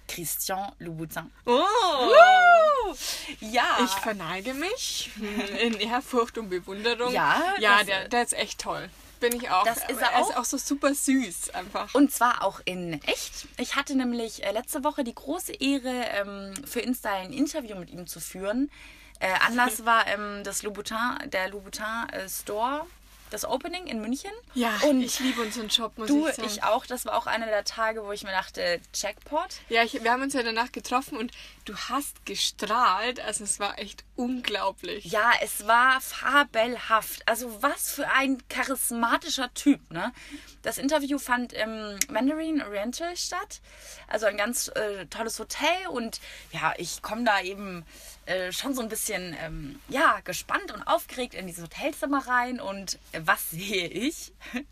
[0.08, 1.30] Christian Louboutin.
[1.46, 2.94] oh,
[3.42, 3.78] Ja.
[3.84, 5.12] ich verneige mich
[5.62, 7.14] in Ehrfurcht und Bewunderung.
[7.14, 8.90] Ja, ja, das- der, der ist echt toll.
[9.20, 9.66] Bin ich auch.
[9.66, 10.38] Das ist er er ist auch.
[10.38, 11.94] auch so super süß einfach.
[11.94, 13.50] Und zwar auch in echt.
[13.58, 17.90] Ich hatte nämlich äh, letzte Woche die große Ehre, ähm, für Insta ein Interview mit
[17.90, 18.72] ihm zu führen.
[19.20, 22.86] Äh, Anlass war ähm, das Louboutin, der Louboutin äh, Store
[23.30, 24.32] das Opening in München.
[24.54, 26.48] Ja, und ich liebe unseren Shop, muss du, ich sagen.
[26.48, 26.86] ich auch.
[26.86, 29.50] Das war auch einer der Tage, wo ich mir dachte, Jackpot.
[29.70, 31.32] Ja, ich, wir haben uns ja danach getroffen und
[31.66, 33.20] du hast gestrahlt.
[33.20, 35.06] Also es war echt unglaublich.
[35.06, 37.26] Ja, es war fabelhaft.
[37.26, 40.12] Also was für ein charismatischer Typ, ne?
[40.62, 43.62] Das Interview fand im Mandarin Oriental statt.
[44.08, 46.20] Also ein ganz äh, tolles Hotel und
[46.52, 47.86] ja, ich komme da eben
[48.26, 53.00] äh, schon so ein bisschen ähm, ja, gespannt und aufgeregt in dieses Hotelzimmer rein und
[53.14, 54.34] äh, was sehe ich?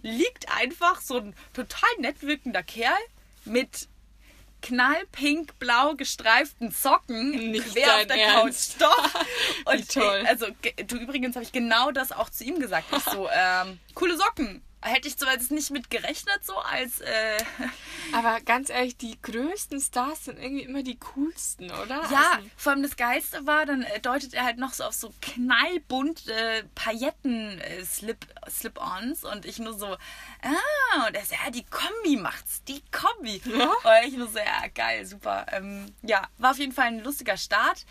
[0.00, 2.96] Liegt einfach so ein total nett wirkender Kerl
[3.44, 3.86] mit
[4.64, 8.78] knallpink-blau gestreiften Socken Nicht quer auf der Ernst.
[8.78, 8.88] Couch.
[8.88, 9.14] Doch.
[9.72, 10.24] Und Wie toll.
[10.26, 10.46] also
[10.86, 12.86] du übrigens habe ich genau das auch zu ihm gesagt.
[12.96, 14.62] Ich so, ähm, coole Socken.
[14.86, 17.38] Hätte ich jetzt nicht mit gerechnet, so als äh,
[18.12, 22.02] Aber ganz ehrlich, die größten Stars sind irgendwie immer die coolsten, oder?
[22.10, 24.94] Ja, Also, vor allem das Geilste war, dann äh, deutet er halt noch so auf
[24.94, 32.16] so knallbunt äh, Pailletten-Slip-Ons und ich nur so, ah, und er so, ja, die Kombi
[32.16, 33.40] macht's, die Kombi.
[33.44, 33.68] Ja?
[33.68, 35.46] Und ich nur so, ja, geil, super.
[35.52, 37.84] Ähm, ja, war auf jeden Fall ein lustiger Start.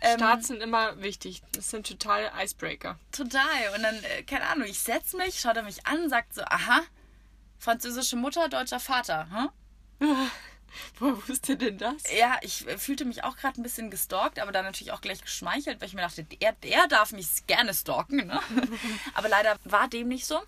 [0.00, 1.42] Ähm, Starts sind immer wichtig.
[1.52, 2.98] Das sind total Icebreaker.
[3.12, 3.42] Total.
[3.74, 6.82] Und dann, äh, keine Ahnung, ich setz mich, schaut er mich an, sagt so, aha,
[7.58, 9.28] französische Mutter, deutscher Vater.
[9.30, 9.50] Hm?
[10.98, 12.02] Woher wusste denn das?
[12.16, 15.22] Ja, ich äh, fühlte mich auch gerade ein bisschen gestalkt, aber dann natürlich auch gleich
[15.22, 18.26] geschmeichelt, weil ich mir dachte, er, er darf mich gerne stalken.
[18.26, 18.40] Ne?
[19.14, 20.40] aber leider war dem nicht so.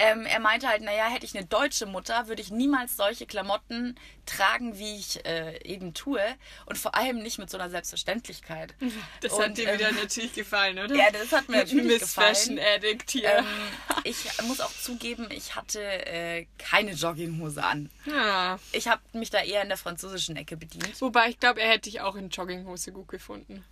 [0.00, 3.98] Ähm, er meinte halt, naja, hätte ich eine deutsche Mutter, würde ich niemals solche Klamotten
[4.26, 6.20] tragen, wie ich äh, eben tue.
[6.66, 8.74] Und vor allem nicht mit so einer Selbstverständlichkeit.
[9.20, 10.94] Das Und, hat dir wieder ähm, natürlich gefallen, oder?
[10.94, 12.34] Ja, das hat mir natürlich Miss gefallen.
[12.34, 13.38] Fashion Addict hier.
[13.38, 13.44] Ähm,
[14.04, 17.90] ich muss auch zugeben, ich hatte äh, keine Jogginghose an.
[18.04, 18.58] ja.
[18.72, 21.00] Ich habe mich da eher in der französischen Ecke bedient.
[21.00, 23.64] Wobei ich glaube, er hätte dich auch in Jogginghose gut gefunden.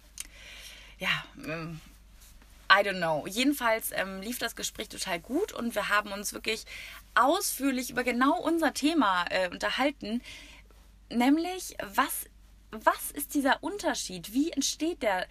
[0.99, 1.81] ja, ähm,
[2.71, 3.27] I don't know.
[3.27, 6.65] Jedenfalls ähm, lief das Gespräch total gut und wir haben uns wirklich
[7.15, 10.23] ausführlich über genau unser Thema äh, unterhalten.
[11.11, 12.27] Nämlich, was,
[12.71, 14.33] was ist dieser Unterschied?
[14.33, 15.27] Wie entsteht der,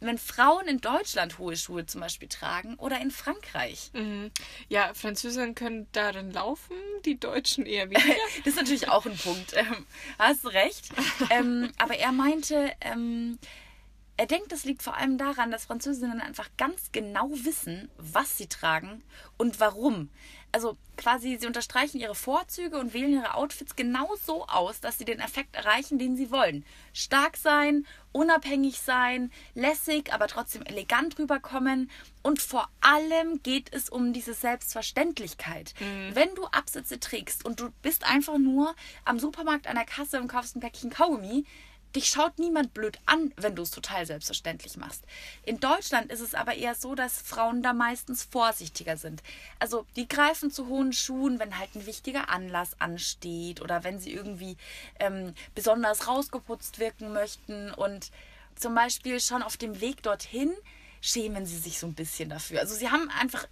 [0.00, 3.90] wenn Frauen in Deutschland hohe Schuhe zum Beispiel tragen oder in Frankreich?
[3.94, 4.30] Mhm.
[4.68, 8.14] Ja, Französinnen können darin laufen, die Deutschen eher weniger.
[8.38, 9.54] Das ist natürlich auch ein Punkt.
[9.54, 9.86] Ähm,
[10.18, 10.90] hast du recht.
[11.30, 13.38] Ähm, aber er meinte, ähm,
[14.16, 18.46] er denkt, das liegt vor allem daran, dass Französinnen einfach ganz genau wissen, was sie
[18.46, 19.02] tragen
[19.38, 20.10] und warum.
[20.54, 25.06] Also quasi, sie unterstreichen ihre Vorzüge und wählen ihre Outfits genau so aus, dass sie
[25.06, 26.66] den Effekt erreichen, den sie wollen.
[26.92, 31.90] Stark sein, unabhängig sein, lässig, aber trotzdem elegant rüberkommen.
[32.22, 35.72] Und vor allem geht es um diese Selbstverständlichkeit.
[36.12, 38.74] Wenn du Absätze trägst und du bist einfach nur
[39.06, 41.46] am Supermarkt an der Kasse und kaufst ein Päckchen Kaugummi,
[41.94, 45.04] Dich schaut niemand blöd an, wenn du es total selbstverständlich machst.
[45.44, 49.22] In Deutschland ist es aber eher so, dass Frauen da meistens vorsichtiger sind.
[49.58, 54.12] Also die greifen zu hohen Schuhen, wenn halt ein wichtiger Anlass ansteht oder wenn sie
[54.12, 54.56] irgendwie
[55.00, 57.70] ähm, besonders rausgeputzt wirken möchten.
[57.72, 58.10] Und
[58.54, 60.52] zum Beispiel schon auf dem Weg dorthin
[61.02, 62.60] schämen sie sich so ein bisschen dafür.
[62.60, 63.46] Also sie haben einfach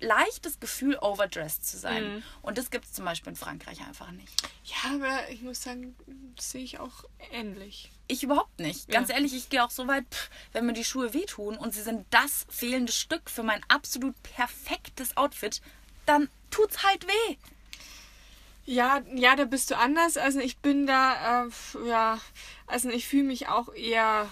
[0.00, 2.22] leichtes Gefühl, overdressed zu sein.
[2.42, 4.32] Und das gibt es zum Beispiel in Frankreich einfach nicht.
[4.64, 5.96] Ja, aber ich muss sagen,
[6.36, 7.90] das sehe ich auch ähnlich.
[8.08, 8.88] Ich überhaupt nicht.
[8.88, 9.14] Ganz Ja.
[9.16, 12.06] ehrlich, ich gehe auch so weit, pff, wenn mir die Schuhe wehtun und sie sind
[12.10, 15.60] das fehlende Stück für mein absolut perfektes Outfit,
[16.04, 17.36] dann tut's halt weh.
[18.64, 20.16] Ja, ja, da bist du anders.
[20.16, 21.50] Also ich bin da, äh,
[21.88, 22.20] ja,
[22.66, 24.28] also ich fühle mich auch eher,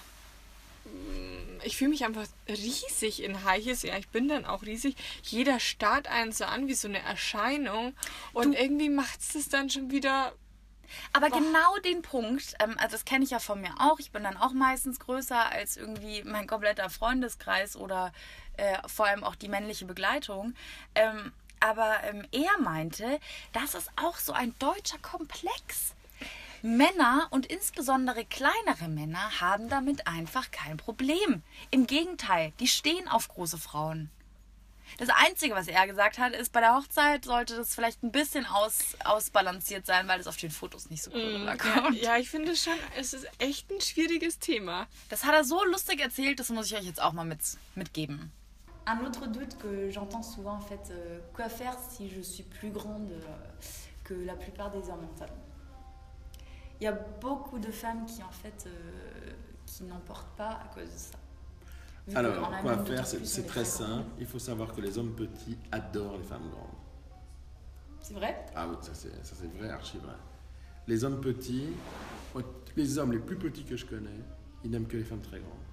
[1.62, 3.82] ich fühle mich einfach riesig in High Heels.
[3.82, 4.96] Ja, ich bin dann auch riesig.
[5.22, 7.94] Jeder starrt einen so an wie so eine Erscheinung.
[8.32, 10.32] Und irgendwie macht es das dann schon wieder,
[11.12, 14.22] Aber genau den Punkt, ähm, also das kenne ich ja von mir auch, ich bin
[14.22, 18.12] dann auch meistens größer als irgendwie mein kompletter Freundeskreis oder
[18.56, 20.54] äh, vor allem auch die männliche Begleitung.
[20.94, 23.18] Ähm, aber ähm, er meinte,
[23.52, 25.93] das ist auch so ein deutscher Komplex.
[26.64, 31.42] Männer und insbesondere kleinere Männer haben damit einfach kein Problem.
[31.70, 34.10] Im Gegenteil, die stehen auf große Frauen.
[34.96, 38.46] Das Einzige, was er gesagt hat, ist, bei der Hochzeit sollte das vielleicht ein bisschen
[38.46, 42.00] aus, ausbalanciert sein, weil es auf den Fotos nicht so cool ja, rüberkommt.
[42.00, 44.86] ja, ich finde schon, es ist echt ein schwieriges Thema.
[45.10, 47.40] Das hat er so lustig erzählt, das muss ich euch jetzt auch mal mit,
[47.74, 48.32] mitgeben.
[48.86, 52.70] Un autre doute que j'entends souvent, en fait, euh, quoi faire si je suis plus
[52.70, 53.20] grande euh,
[54.02, 55.43] que la plupart des hommes en
[56.84, 59.32] Il y a beaucoup de femmes qui, en fait, euh,
[59.64, 61.18] qui n'en portent pas à cause de ça.
[62.06, 64.04] Vu qu'on Alors, quoi faire C'est très simple.
[64.20, 66.76] Il faut savoir que les hommes petits adorent les femmes grandes.
[68.02, 68.44] C'est vrai?
[68.54, 70.12] Ah oui, ça c'est vrai, archi vrai.
[70.86, 71.68] Les hommes petits,
[72.76, 74.20] les hommes les plus petits que je connais,
[74.62, 75.64] ils n'aiment que les femmes très grandes.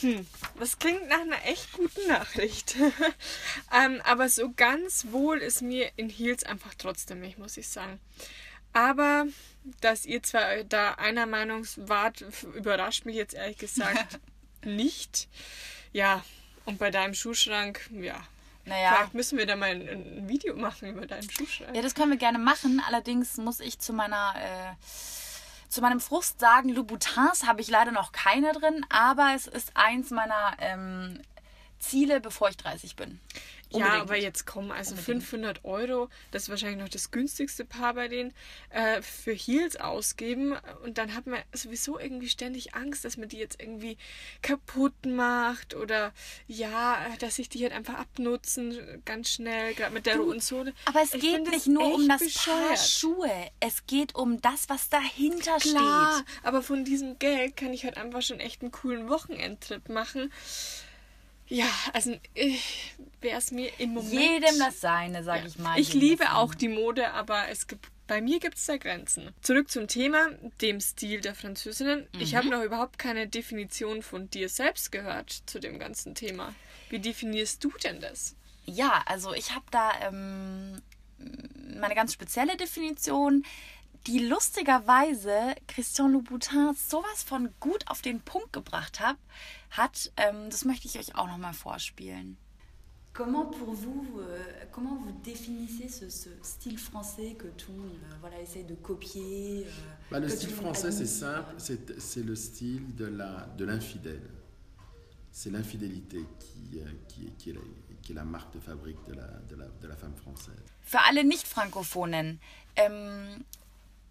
[0.00, 0.26] Hm,
[0.58, 2.76] das klingt nach einer echt guten Nachricht.
[3.74, 8.00] ähm, aber so ganz wohl ist mir in Heels einfach trotzdem nicht, muss ich sagen.
[8.72, 9.26] Aber
[9.80, 14.18] dass ihr zwar da einer Meinung wart, überrascht mich jetzt ehrlich gesagt
[14.64, 15.28] nicht.
[15.92, 16.24] Ja,
[16.64, 18.16] und bei deinem Schuhschrank, ja.
[18.64, 18.94] Naja.
[18.94, 21.74] Vielleicht müssen wir da mal ein, Video machen über deinen Schuhschrank.
[21.74, 22.80] Ja, das können wir gerne machen.
[22.86, 24.84] Allerdings muss ich zu meiner äh,
[25.68, 30.10] zu meinem Frust sagen, Louboutins habe ich leider noch keine drin, aber es ist eins
[30.10, 31.20] meiner ähm,
[31.78, 33.20] Ziele, bevor ich 30 bin.
[33.72, 34.02] Ja, Unbedingt.
[34.02, 35.22] aber jetzt kommen also Unbedingt.
[35.24, 38.32] 500 Euro, das ist wahrscheinlich noch das günstigste Paar bei denen,
[38.70, 40.54] äh, für Heels ausgeben
[40.84, 43.96] und dann hat man sowieso irgendwie ständig Angst, dass man die jetzt irgendwie
[44.42, 46.12] kaputt macht oder
[46.46, 50.74] ja, dass sich die halt einfach abnutzen ganz schnell, gerade mit der roten Sohle.
[50.86, 52.26] Aber es Ich geht nicht nur um das Paar
[52.70, 52.78] bescheuert.
[52.78, 53.50] Schuhe.
[53.60, 56.26] Es geht um das, was dahinter Klar, steht.
[56.44, 60.32] aber von diesem Geld kann ich halt einfach schon echt einen coolen Wochenendtrip machen.
[61.54, 62.18] Ja, also
[63.20, 64.12] wäre es mir im Moment.
[64.12, 65.78] Jedem das seine, sag ich mal.
[65.78, 69.34] Ich liebe auch die Mode, aber es gibt, bei mir gibt es da Grenzen.
[69.42, 70.30] Zurück zum Thema,
[70.62, 72.08] dem Stil der Französinnen.
[72.18, 72.36] Ich Mhm.
[72.38, 76.54] habe noch überhaupt keine Definition von dir selbst gehört zu dem ganzen Thema.
[76.88, 78.34] Wie definierst du denn das?
[78.64, 80.80] Ja, also ich habe da ähm,
[81.78, 83.44] meine ganz spezielle Definition,
[84.06, 89.16] die lustigerweise Christian Louboutin sowas von gut auf den Punkt gebracht hat.
[89.70, 92.36] hat ähm, das möchte ich euch auch nochmal vorspielen.
[93.14, 97.90] Comment pour vous, euh, comment vous définissez ce, ce style français que tout le monde
[98.10, 99.70] euh, voilà, essaie de copier euh,
[100.10, 104.30] Bah, le style français, c'est simple, c'est le style de la de l'infidèle.
[105.30, 107.60] C'est l'infidélité qui, euh, qui, qui, est la,
[108.02, 110.62] qui est la marque de fabrique de la, de la, de la femme française.
[110.82, 112.38] Für alle Nicht-Frankophonen,
[112.76, 113.44] ähm,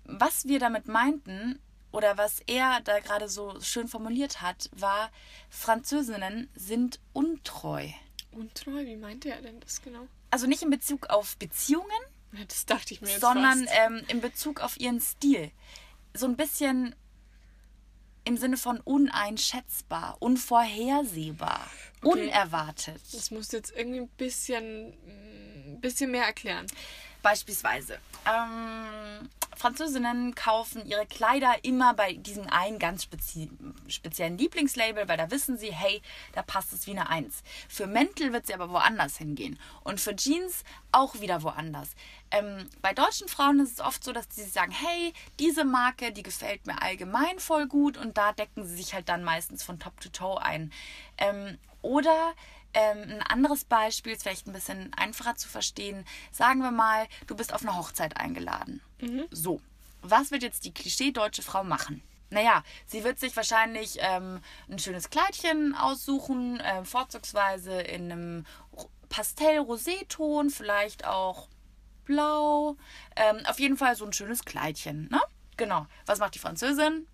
[0.06, 1.60] was wir damit meinten
[1.92, 5.12] oder was er da gerade so schön formuliert hat, war,
[5.50, 7.88] Französinnen sind untreu.
[8.32, 10.08] Untreu, wie meinte er denn das genau?
[10.30, 11.90] Also nicht in Bezug auf Beziehungen,
[12.48, 15.52] Das dachte ich mir jetzt sondern ähm, in Bezug auf ihren Stil.
[16.14, 16.96] So ein bisschen
[18.24, 21.68] im Sinne von uneinschätzbar, unvorhersehbar,
[22.04, 22.28] Okay.
[22.28, 23.02] unerwartet.
[23.14, 24.94] Das musst du jetzt irgendwie ein bisschen,
[25.76, 26.66] ein bisschen mehr erklären.
[27.22, 28.00] Beispielsweise.
[28.26, 33.50] Ähm, Französinnen kaufen ihre Kleider immer bei diesem einen ganz spezi
[33.88, 36.02] speziellen Lieblingslabel, weil da wissen sie, hey,
[36.34, 37.44] da passt es wie eine Eins.
[37.70, 39.60] Für Mäntel wird sie aber woanders hingehen.
[39.84, 41.90] Und für Jeans auch wieder woanders.
[42.32, 46.24] Ähm, bei deutschen Frauen ist es oft so, dass sie sagen, hey, diese Marke, die
[46.24, 50.00] gefällt mir allgemein voll gut und da decken sie sich halt dann meistens von Top
[50.00, 50.72] to Toe ein.
[51.18, 52.34] Ähm, oder
[52.74, 56.06] ähm, ein anderes Beispiel ist vielleicht ein bisschen einfacher zu verstehen.
[56.32, 58.82] Sagen wir mal, du bist auf eine Hochzeit eingeladen.
[59.32, 59.62] So,
[60.02, 62.02] was wird jetzt die Klischee-deutsche Frau machen?
[62.30, 68.90] Naja, sie wird sich wahrscheinlich ähm, ein schönes Kleidchen aussuchen, äh, vorzugsweise in einem Ro-
[69.10, 71.50] Pastell-Rosé-Ton, vielleicht auch
[72.06, 72.78] blau.
[73.18, 75.20] Ähm, auf jeden Fall so ein schönes Kleidchen, ne?
[75.58, 75.86] Genau.
[76.06, 77.06] Was macht die Französin?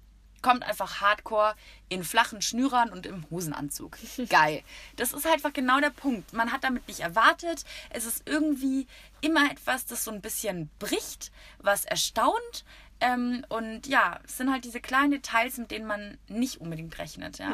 [0.41, 1.55] Kommt einfach hardcore
[1.89, 3.97] in flachen Schnürern und im Hosenanzug.
[4.29, 4.63] Geil.
[4.95, 6.33] Das ist halt einfach genau der Punkt.
[6.33, 7.63] Man hat damit nicht erwartet.
[7.89, 8.87] Es ist irgendwie
[9.21, 12.65] immer etwas, das so ein bisschen bricht, was erstaunt.
[12.99, 17.37] Ähm, und ja, es sind halt diese kleinen Details, mit denen man nicht unbedingt rechnet.
[17.37, 17.53] Ja?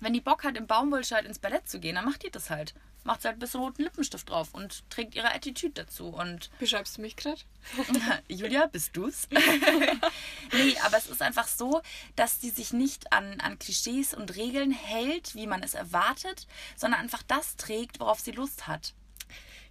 [0.00, 2.74] Wenn die Bock hat, im Baumwollshirt ins Ballett zu gehen, dann macht die das halt.
[3.04, 6.08] Macht sie halt ein bisschen roten Lippenstift drauf und trägt ihre Attitüde dazu.
[6.08, 7.40] Und Beschreibst du mich gerade?
[8.28, 9.26] Julia, bist du's?
[10.52, 11.80] nee, aber es ist einfach so,
[12.16, 17.00] dass sie sich nicht an, an Klischees und Regeln hält, wie man es erwartet, sondern
[17.00, 18.94] einfach das trägt, worauf sie Lust hat.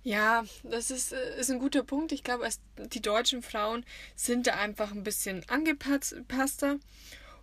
[0.04, 2.12] Ja, das ist, äh, ist ein guter Punkt.
[2.12, 6.78] Ich glaube, die deutschen Frauen sind da einfach ein bisschen angepasster.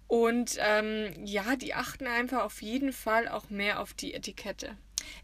[0.08, 4.76] Und ähm, ja, die achten einfach auf jeden Fall auch mehr auf die Etikette.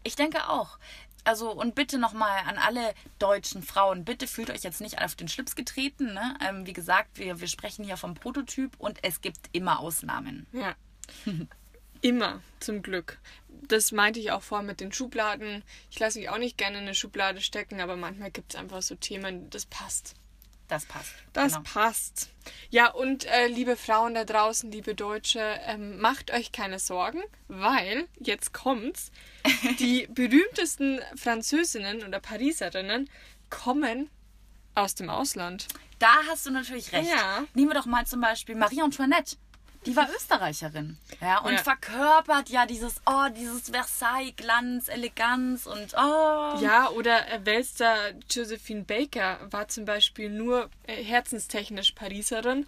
[0.03, 0.77] Ich denke auch.
[1.25, 5.29] Also und bitte nochmal an alle deutschen Frauen, bitte fühlt euch jetzt nicht auf den
[5.29, 6.13] Schlips getreten.
[6.13, 6.37] Ne?
[6.45, 10.47] Ähm, wie gesagt, wir, wir sprechen hier vom Prototyp und es gibt immer Ausnahmen.
[10.51, 10.75] Ja.
[12.01, 13.17] Immer, zum Glück.
[13.47, 15.63] Das meinte ich auch vorher mit den Schubladen.
[15.89, 18.81] Ich lasse mich auch nicht gerne in eine Schublade stecken, aber manchmal gibt es einfach
[18.81, 20.15] so Themen, das passt.
[20.67, 21.13] Das passt.
[21.33, 21.63] Das genau.
[21.63, 22.29] passt.
[22.69, 28.07] Ja, und äh, liebe Frauen da draußen, liebe Deutsche, ähm, macht euch keine Sorgen, weil,
[28.19, 29.11] jetzt kommt's,
[29.79, 33.09] die berühmtesten Französinnen oder Pariserinnen
[33.49, 34.09] kommen
[34.75, 35.67] aus dem Ausland.
[35.99, 37.09] Da hast du natürlich recht.
[37.09, 37.45] Ja.
[37.53, 39.37] Nehmen wir doch mal zum Beispiel Marie Antoinette.
[39.85, 40.97] Die war Österreicherin.
[41.21, 41.57] Ja, und Ja.
[41.63, 46.57] verkörpert ja dieses, oh, dieses Versailles-Glanz, Eleganz und oh.
[46.61, 47.95] Ja, oder äh, Welster
[48.29, 52.65] Josephine Baker war zum Beispiel nur äh, herzenstechnisch Pariserin.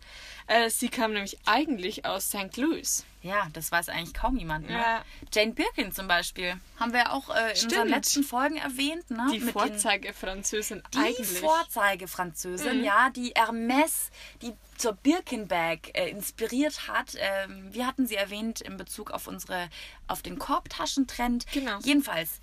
[0.48, 2.58] Äh, sie kam nämlich eigentlich aus St.
[2.58, 3.06] Louis.
[3.26, 4.70] Ja, das weiß eigentlich kaum jemand.
[4.70, 4.74] Ne?
[4.74, 5.04] Ja.
[5.34, 7.90] Jane Birkin zum Beispiel haben wir auch äh, in unseren Stimmt.
[7.90, 9.10] letzten Folgen erwähnt.
[9.10, 9.28] Ne?
[9.34, 11.40] Die Vorzeige-Französin Die eigentlich.
[11.40, 14.12] Vorzeigefranzösin, ja, die Hermès,
[14.44, 17.16] die zur Birkenbag äh, inspiriert hat.
[17.18, 19.70] Ähm, wir hatten sie erwähnt in Bezug auf unsere,
[20.08, 21.48] auf den Korbtaschentrend.
[21.52, 21.80] Genau.
[21.80, 22.42] Jedenfalls,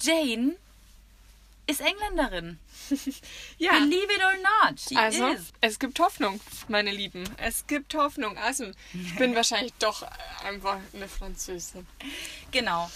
[0.00, 0.54] Jane
[1.66, 2.58] ist Engländerin.
[3.58, 3.72] ja.
[3.72, 4.34] Believe it or
[4.68, 5.52] not, she Also, is.
[5.60, 7.24] es gibt Hoffnung, meine Lieben.
[7.38, 8.36] Es gibt Hoffnung.
[8.38, 10.02] Also, ich bin wahrscheinlich doch
[10.44, 11.86] einfach eine Französin.
[12.50, 12.90] Genau.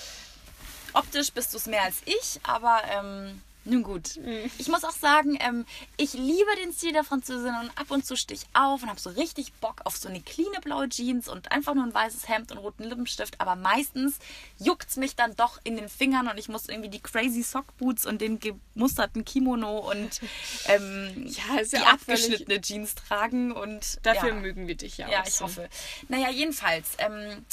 [0.92, 4.18] Optisch bist du es mehr als ich, aber ähm, nun gut.
[4.58, 8.16] Ich muss auch sagen, ähm, ich liebe den Stil der Französin und ab und zu
[8.16, 11.74] stich auf und habe so richtig Bock auf so eine cleane blaue Jeans und einfach
[11.74, 13.40] nur ein weißes Hemd und roten Lippenstift.
[13.40, 14.18] Aber meistens
[14.58, 17.76] juckt es mich dann doch in den Fingern und ich muss irgendwie die crazy Sock
[17.76, 20.20] Boots und den gemusterten Kimono und
[20.66, 24.34] ähm, Ja, ja die völlig- abgeschnittene Jeans tragen und Dafür ja.
[24.36, 25.44] mögen wir dich ja, Ja, auch ich so.
[25.44, 25.68] hoffe.
[26.08, 27.44] Naja, jedenfalls, ähm,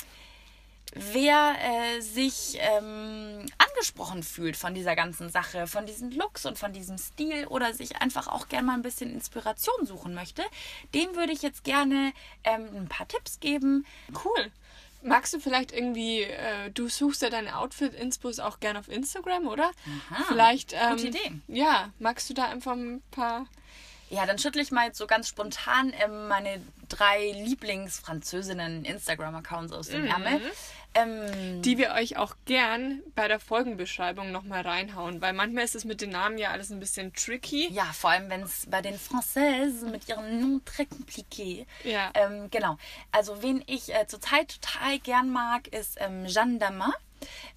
[0.94, 6.74] wer äh, sich ähm, angesprochen fühlt von dieser ganzen Sache, von diesen Looks und von
[6.74, 10.44] diesem Stil oder sich einfach auch gerne mal ein bisschen Inspiration suchen möchte,
[10.94, 12.14] dem würde ich jetzt gerne
[12.44, 13.86] ähm, ein paar Tipps geben.
[14.24, 14.52] Cool.
[15.02, 19.72] Magst du vielleicht irgendwie, äh, du suchst ja deine Outfit-Inspos auch gerne auf Instagram, oder?
[20.12, 21.32] Aha, vielleicht, ähm, gute Idee.
[21.48, 23.48] Ja, magst du da einfach ein paar.
[24.14, 29.88] Ja, dann schüttle ich mal jetzt so ganz spontan ähm, meine drei Lieblings-Französinnen Instagram-Accounts aus
[29.88, 30.40] dem Ärmel.
[30.96, 35.86] Ähm, die wir euch auch gern bei der Folgenbeschreibung nochmal reinhauen, weil manchmal ist es
[35.86, 37.68] mit den Namen ja alles ein bisschen tricky.
[37.72, 41.66] Ja, vor allem wenn es bei den Françaises mit ihren Noms très compliqués.
[41.84, 42.12] Ja.
[42.14, 42.78] Ähm, genau.
[43.12, 46.94] Also wen ich äh, zurzeit total gern mag, ist ähm, Jeanne Damas.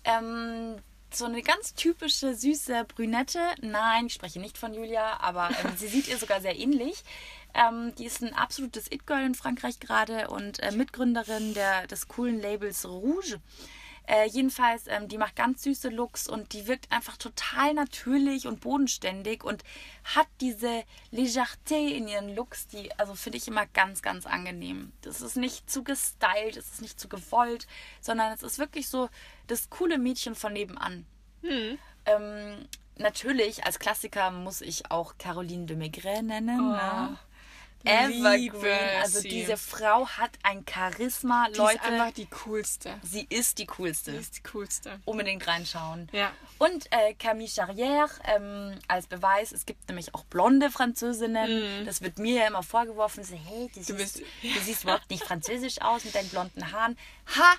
[0.05, 0.77] Ähm,
[1.17, 3.41] so eine ganz typische süße Brünette.
[3.61, 7.03] Nein, ich spreche nicht von Julia, aber ähm, sie sieht ihr sogar sehr ähnlich.
[7.55, 12.41] Ähm, die ist ein absolutes It-Girl in Frankreich gerade und äh, Mitgründerin der, des coolen
[12.41, 13.41] Labels Rouge.
[14.07, 18.61] Äh, jedenfalls, ähm, die macht ganz süße Looks und die wirkt einfach total natürlich und
[18.61, 19.65] bodenständig und
[20.05, 24.93] hat diese Legerté in ihren Looks, die, also finde ich immer ganz, ganz angenehm.
[25.03, 27.67] Das ist nicht zu gestylt, es ist nicht zu gewollt,
[28.01, 29.09] sondern es ist wirklich so
[29.49, 31.05] das coole Mädchen von nebenan.
[32.07, 36.61] Ähm, natürlich, als Klassiker muss ich auch Caroline de Maigret nennen.
[37.11, 37.19] ne?
[37.87, 39.01] Evergreen.
[39.03, 39.29] Also sie.
[39.29, 41.77] diese Frau hat ein Charisma, Die Leute.
[41.77, 42.99] ist einfach die coolste.
[43.03, 44.99] sie ist die coolste Die ist die coolste.
[45.05, 46.09] unbedingt reinschauen.
[46.13, 46.33] Ja.
[46.59, 51.85] Und äh, Camille Charrière ähm, als Beweis, es gibt nämlich auch blonde Französinnen.
[51.85, 55.23] Das wird mir ja immer vorgeworfen, so, hey, du, siehst, bist- du siehst überhaupt nicht
[55.25, 56.97] französisch aus mit deinen blonden Haaren.
[57.37, 57.55] Ha!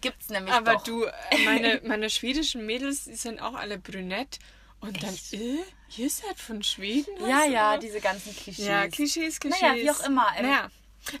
[0.00, 0.82] Gibt's nämlich Aber doch.
[0.84, 1.12] du, äh,
[1.44, 4.38] meine, meine schwedischen Mädels, die sind auch alle brünett.
[4.82, 5.58] Und dann, äh,
[5.96, 7.12] ihr seid von Schweden?
[7.26, 8.66] Ja, ja, diese ganzen Klischees.
[8.66, 9.62] Ja, Klischees, Klischees.
[9.62, 10.26] Naja, wie auch immer.
[10.36, 10.70] Ähm, Naja.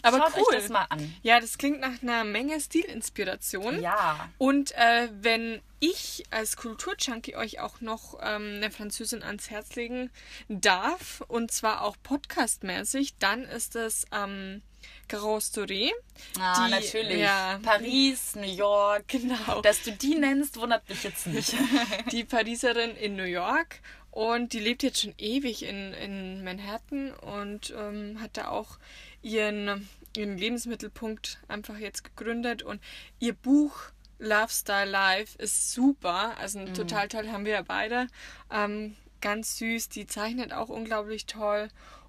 [0.02, 0.42] Aber Schaut cool.
[0.54, 1.14] euch das mal an.
[1.22, 3.82] Ja, das klingt nach einer Menge Stilinspiration.
[3.82, 4.28] Ja.
[4.38, 10.10] Und äh, wenn ich als Kulturjunkie euch auch noch ähm, eine Französin ans Herz legen
[10.48, 14.62] darf, und zwar auch podcastmäßig, dann ist es ähm,
[15.08, 15.90] Doré.
[16.38, 17.18] Ah, Die- natürlich.
[17.20, 17.60] ja.
[17.62, 19.08] Paris, New York.
[19.08, 19.60] Genau.
[19.62, 21.54] Dass du die nennst, wundert mich jetzt nicht.
[22.12, 23.80] die Pariserin in New York
[24.10, 28.78] und die lebt jetzt schon ewig in, in Manhattan und ähm, hat da auch
[29.22, 32.80] ihren, ihren Lebensmittelpunkt einfach jetzt gegründet und
[33.20, 33.78] ihr Buch
[34.18, 38.06] Love Style Life ist super, also total toll, haben wir ja beide.
[38.52, 41.68] Ähm, ganz süß, die zeichnet auch unglaublich toll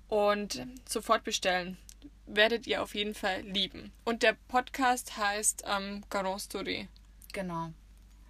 [0.10, 1.78] und sofort bestellen.
[2.36, 3.92] Werdet ihr auf jeden Fall lieben.
[4.06, 6.88] Und der Podcast heißt ähm, Garance Story.
[7.32, 7.72] genau.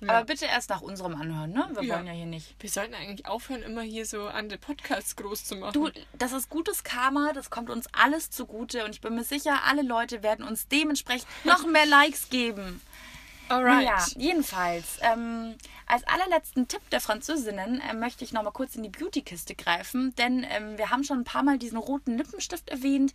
[0.06, 1.66] Aber bitte erst nach unserem anhören, ne?
[1.76, 1.96] Wir Ja.
[1.96, 2.56] wollen ja hier nicht.
[2.60, 5.72] Wir sollten eigentlich aufhören, immer hier so andere Podcasts groß zu machen.
[5.72, 9.62] Du, das ist gutes Karma, das kommt uns alles zugute und ich bin mir sicher,
[9.66, 12.82] alle Leute werden uns dementsprechend noch mehr Likes geben.
[13.48, 13.86] Alright.
[13.86, 15.56] Naja, jedenfalls, ähm,
[15.88, 20.14] als allerletzten Tipp der Französinnen äh, möchte ich noch mal kurz in die Beauty-Kiste greifen,
[20.18, 23.14] denn ähm, wir haben schon ein paar Mal diesen roten Lippenstift erwähnt.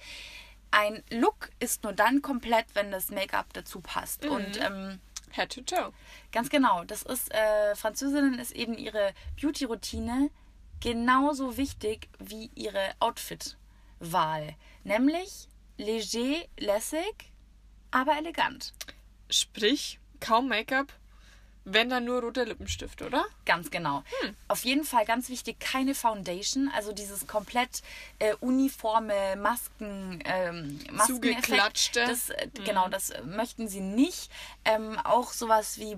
[0.70, 4.26] Ein Look ist nur dann komplett, wenn das Make-up dazu passt.
[4.26, 5.00] Und ähm,
[5.30, 5.92] Head to toe.
[6.32, 6.84] Ganz genau.
[6.84, 10.30] Das ist, äh, Französinnen ist eben ihre Beauty-Routine
[10.80, 14.54] genauso wichtig wie ihre Outfit-Wahl.
[14.84, 17.32] Nämlich leger, lässig,
[17.90, 18.74] aber elegant.
[19.30, 20.92] Sprich, kaum Make-up,
[21.72, 23.24] wenn dann nur roter Lippenstift, oder?
[23.44, 24.02] Ganz genau.
[24.48, 26.70] Auf jeden Fall ganz wichtig, keine Foundation.
[26.74, 27.82] Also dieses komplett
[28.18, 30.80] äh, uniforme Masken, ähm.
[31.06, 32.04] Zugeklatschte.
[32.06, 34.30] Das, äh, Genau, das äh, möchten sie nicht.
[34.64, 35.96] Ähm, auch sowas wie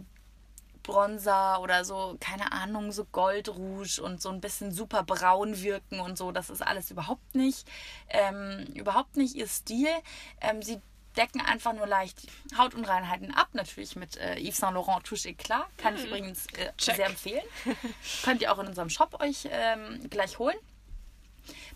[0.83, 6.17] Bronzer oder so, keine Ahnung, so Goldrouge und so ein bisschen super braun wirken und
[6.19, 6.33] so.
[6.33, 7.69] Das ist alles überhaupt nicht,
[8.09, 9.89] ähm, überhaupt nicht ihr Stil.
[10.41, 10.81] Ähm, sie
[11.17, 13.49] decken einfach nur leicht Hautunreinheiten ab.
[13.53, 15.67] Natürlich mit äh, Yves Saint Laurent Touche Eclat.
[15.77, 17.45] Kann ich übrigens äh, sehr empfehlen.
[18.23, 20.57] Könnt ihr auch in unserem Shop euch ähm, gleich holen.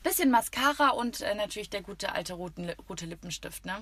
[0.03, 3.65] Bisschen Mascara und äh, natürlich der gute alte roten, rote Lippenstift.
[3.65, 3.81] Ne?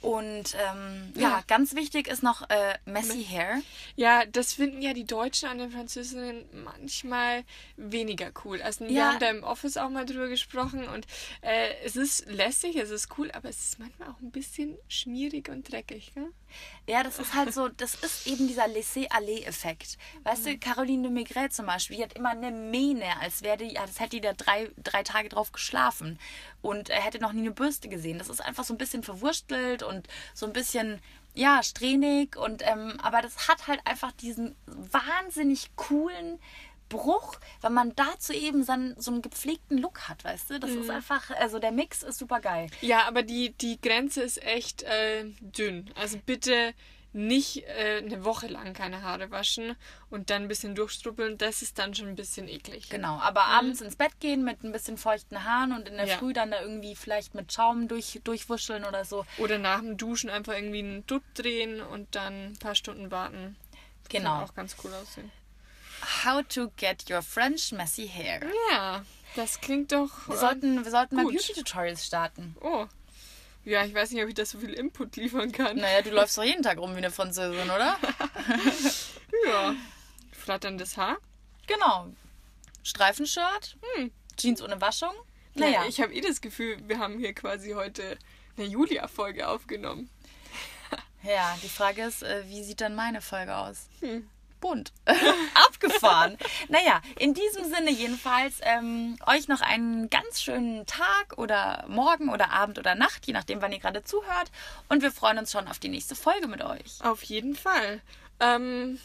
[0.00, 1.20] Und ähm, ja.
[1.28, 1.44] Ja.
[1.48, 3.62] ganz wichtig ist noch äh, Messy Hair.
[3.96, 7.42] Ja, das finden ja die Deutschen an den Französinnen manchmal
[7.76, 8.62] weniger cool.
[8.62, 9.12] Also wir Ja.
[9.12, 11.06] haben da im Office auch mal drüber gesprochen und
[11.40, 15.48] äh, es ist lässig, es ist cool, aber es ist manchmal auch ein bisschen schmierig
[15.48, 16.12] und dreckig.
[16.14, 16.30] Gell?
[16.88, 19.98] Ja, das ist halt so, das ist eben dieser Laissez-aller-Effekt.
[20.22, 23.78] Weißt du, Caroline de Maigret zum Beispiel, die hat immer eine Mähne, als wäre die,
[23.78, 26.18] als hätte die da drei, drei Tage drauf geschlafen
[26.62, 28.18] und er hätte noch nie eine Bürste gesehen.
[28.18, 31.00] Das ist einfach so ein bisschen verwurstelt und so ein bisschen,
[31.34, 36.38] ja, strähnig und, ähm, aber das hat halt einfach diesen wahnsinnig coolen
[36.88, 40.60] Bruch, weil man dazu eben so einen, so einen gepflegten Look hat, weißt du?
[40.60, 42.68] Das ist einfach, also der Mix ist super geil.
[42.80, 45.90] Ja, aber die, die Grenze ist echt äh, dünn.
[45.96, 46.74] Also bitte
[47.12, 49.76] nicht äh, eine Woche lang keine Haare waschen
[50.10, 51.38] und dann ein bisschen durchstruppeln.
[51.38, 52.90] Das ist dann schon ein bisschen eklig.
[52.90, 56.18] Genau, aber abends ins Bett gehen mit ein bisschen feuchten Haaren und in der Ja.
[56.18, 59.24] Früh dann da irgendwie vielleicht mit Schaum durch, durchwuscheln oder so.
[59.38, 63.56] Oder nach dem Duschen einfach irgendwie einen Dutt drehen und dann ein paar Stunden warten.
[64.08, 64.38] Genau.
[64.38, 65.30] Kann auch ganz cool aussehen.
[66.24, 68.40] How to get your French messy hair.
[68.70, 69.04] Ja,
[69.34, 70.28] das klingt doch.
[70.28, 71.34] Wir äh, sollten, wir sollten mal gut.
[71.34, 72.56] Beauty-Tutorials starten.
[72.60, 72.86] Oh.
[73.68, 75.76] Ja, ich weiß nicht, ob ich da so viel Input liefern kann.
[75.76, 77.96] Naja, du läufst doch jeden Tag rum wie eine Französin, oder?
[79.46, 79.74] Ja.
[80.32, 81.18] Flatterndes Haar.
[81.66, 82.08] Genau.
[82.82, 83.76] Streifenshirt,
[84.36, 85.12] Jeans ohne Waschung.
[85.54, 88.18] Naja, Ich habe eh das Gefühl, wir haben hier quasi heute
[88.56, 90.08] eine Julia-Folge aufgenommen.
[91.22, 93.88] ja, die Frage ist, äh, wie sieht dann meine Folge aus?
[94.00, 94.28] Hm.
[94.60, 94.92] Bunt.
[95.66, 96.36] Abgefahren.
[96.68, 102.50] naja, in diesem Sinne jedenfalls ähm, euch noch einen ganz schönen Tag oder Morgen oder
[102.52, 104.50] Abend oder Nacht, je nachdem, wann ihr gerade zuhört.
[104.88, 106.98] Und wir freuen uns schon auf die nächste Folge mit euch.
[107.02, 108.00] Auf jeden Fall.
[108.40, 108.98] Ähm,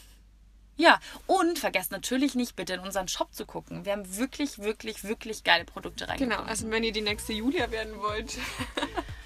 [0.76, 0.98] Ja,
[1.28, 3.84] und vergesst natürlich nicht, bitte in unseren Shop zu gucken.
[3.84, 6.38] Wir haben wirklich, wirklich, wirklich geile Produkte reingebracht.
[6.38, 8.32] genau, also wenn ihr die nächste Julia werden wollt.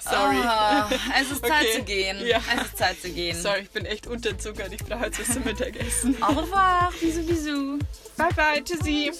[0.00, 0.36] Sorry.
[0.38, 1.48] Oh, es ist okay.
[1.48, 2.26] Zeit zu gehen.
[2.26, 2.40] Ja.
[2.54, 3.36] Es ist Zeit zu gehen.
[3.40, 4.72] Sorry, ich bin echt unterzuckert.
[4.72, 6.16] Ich brauche jetzt was zum Mittagessen.
[6.22, 6.92] Au revoir.
[7.00, 7.78] Bisou, bisou.
[8.16, 8.62] Bye, bye.
[8.64, 9.12] Tschüssi.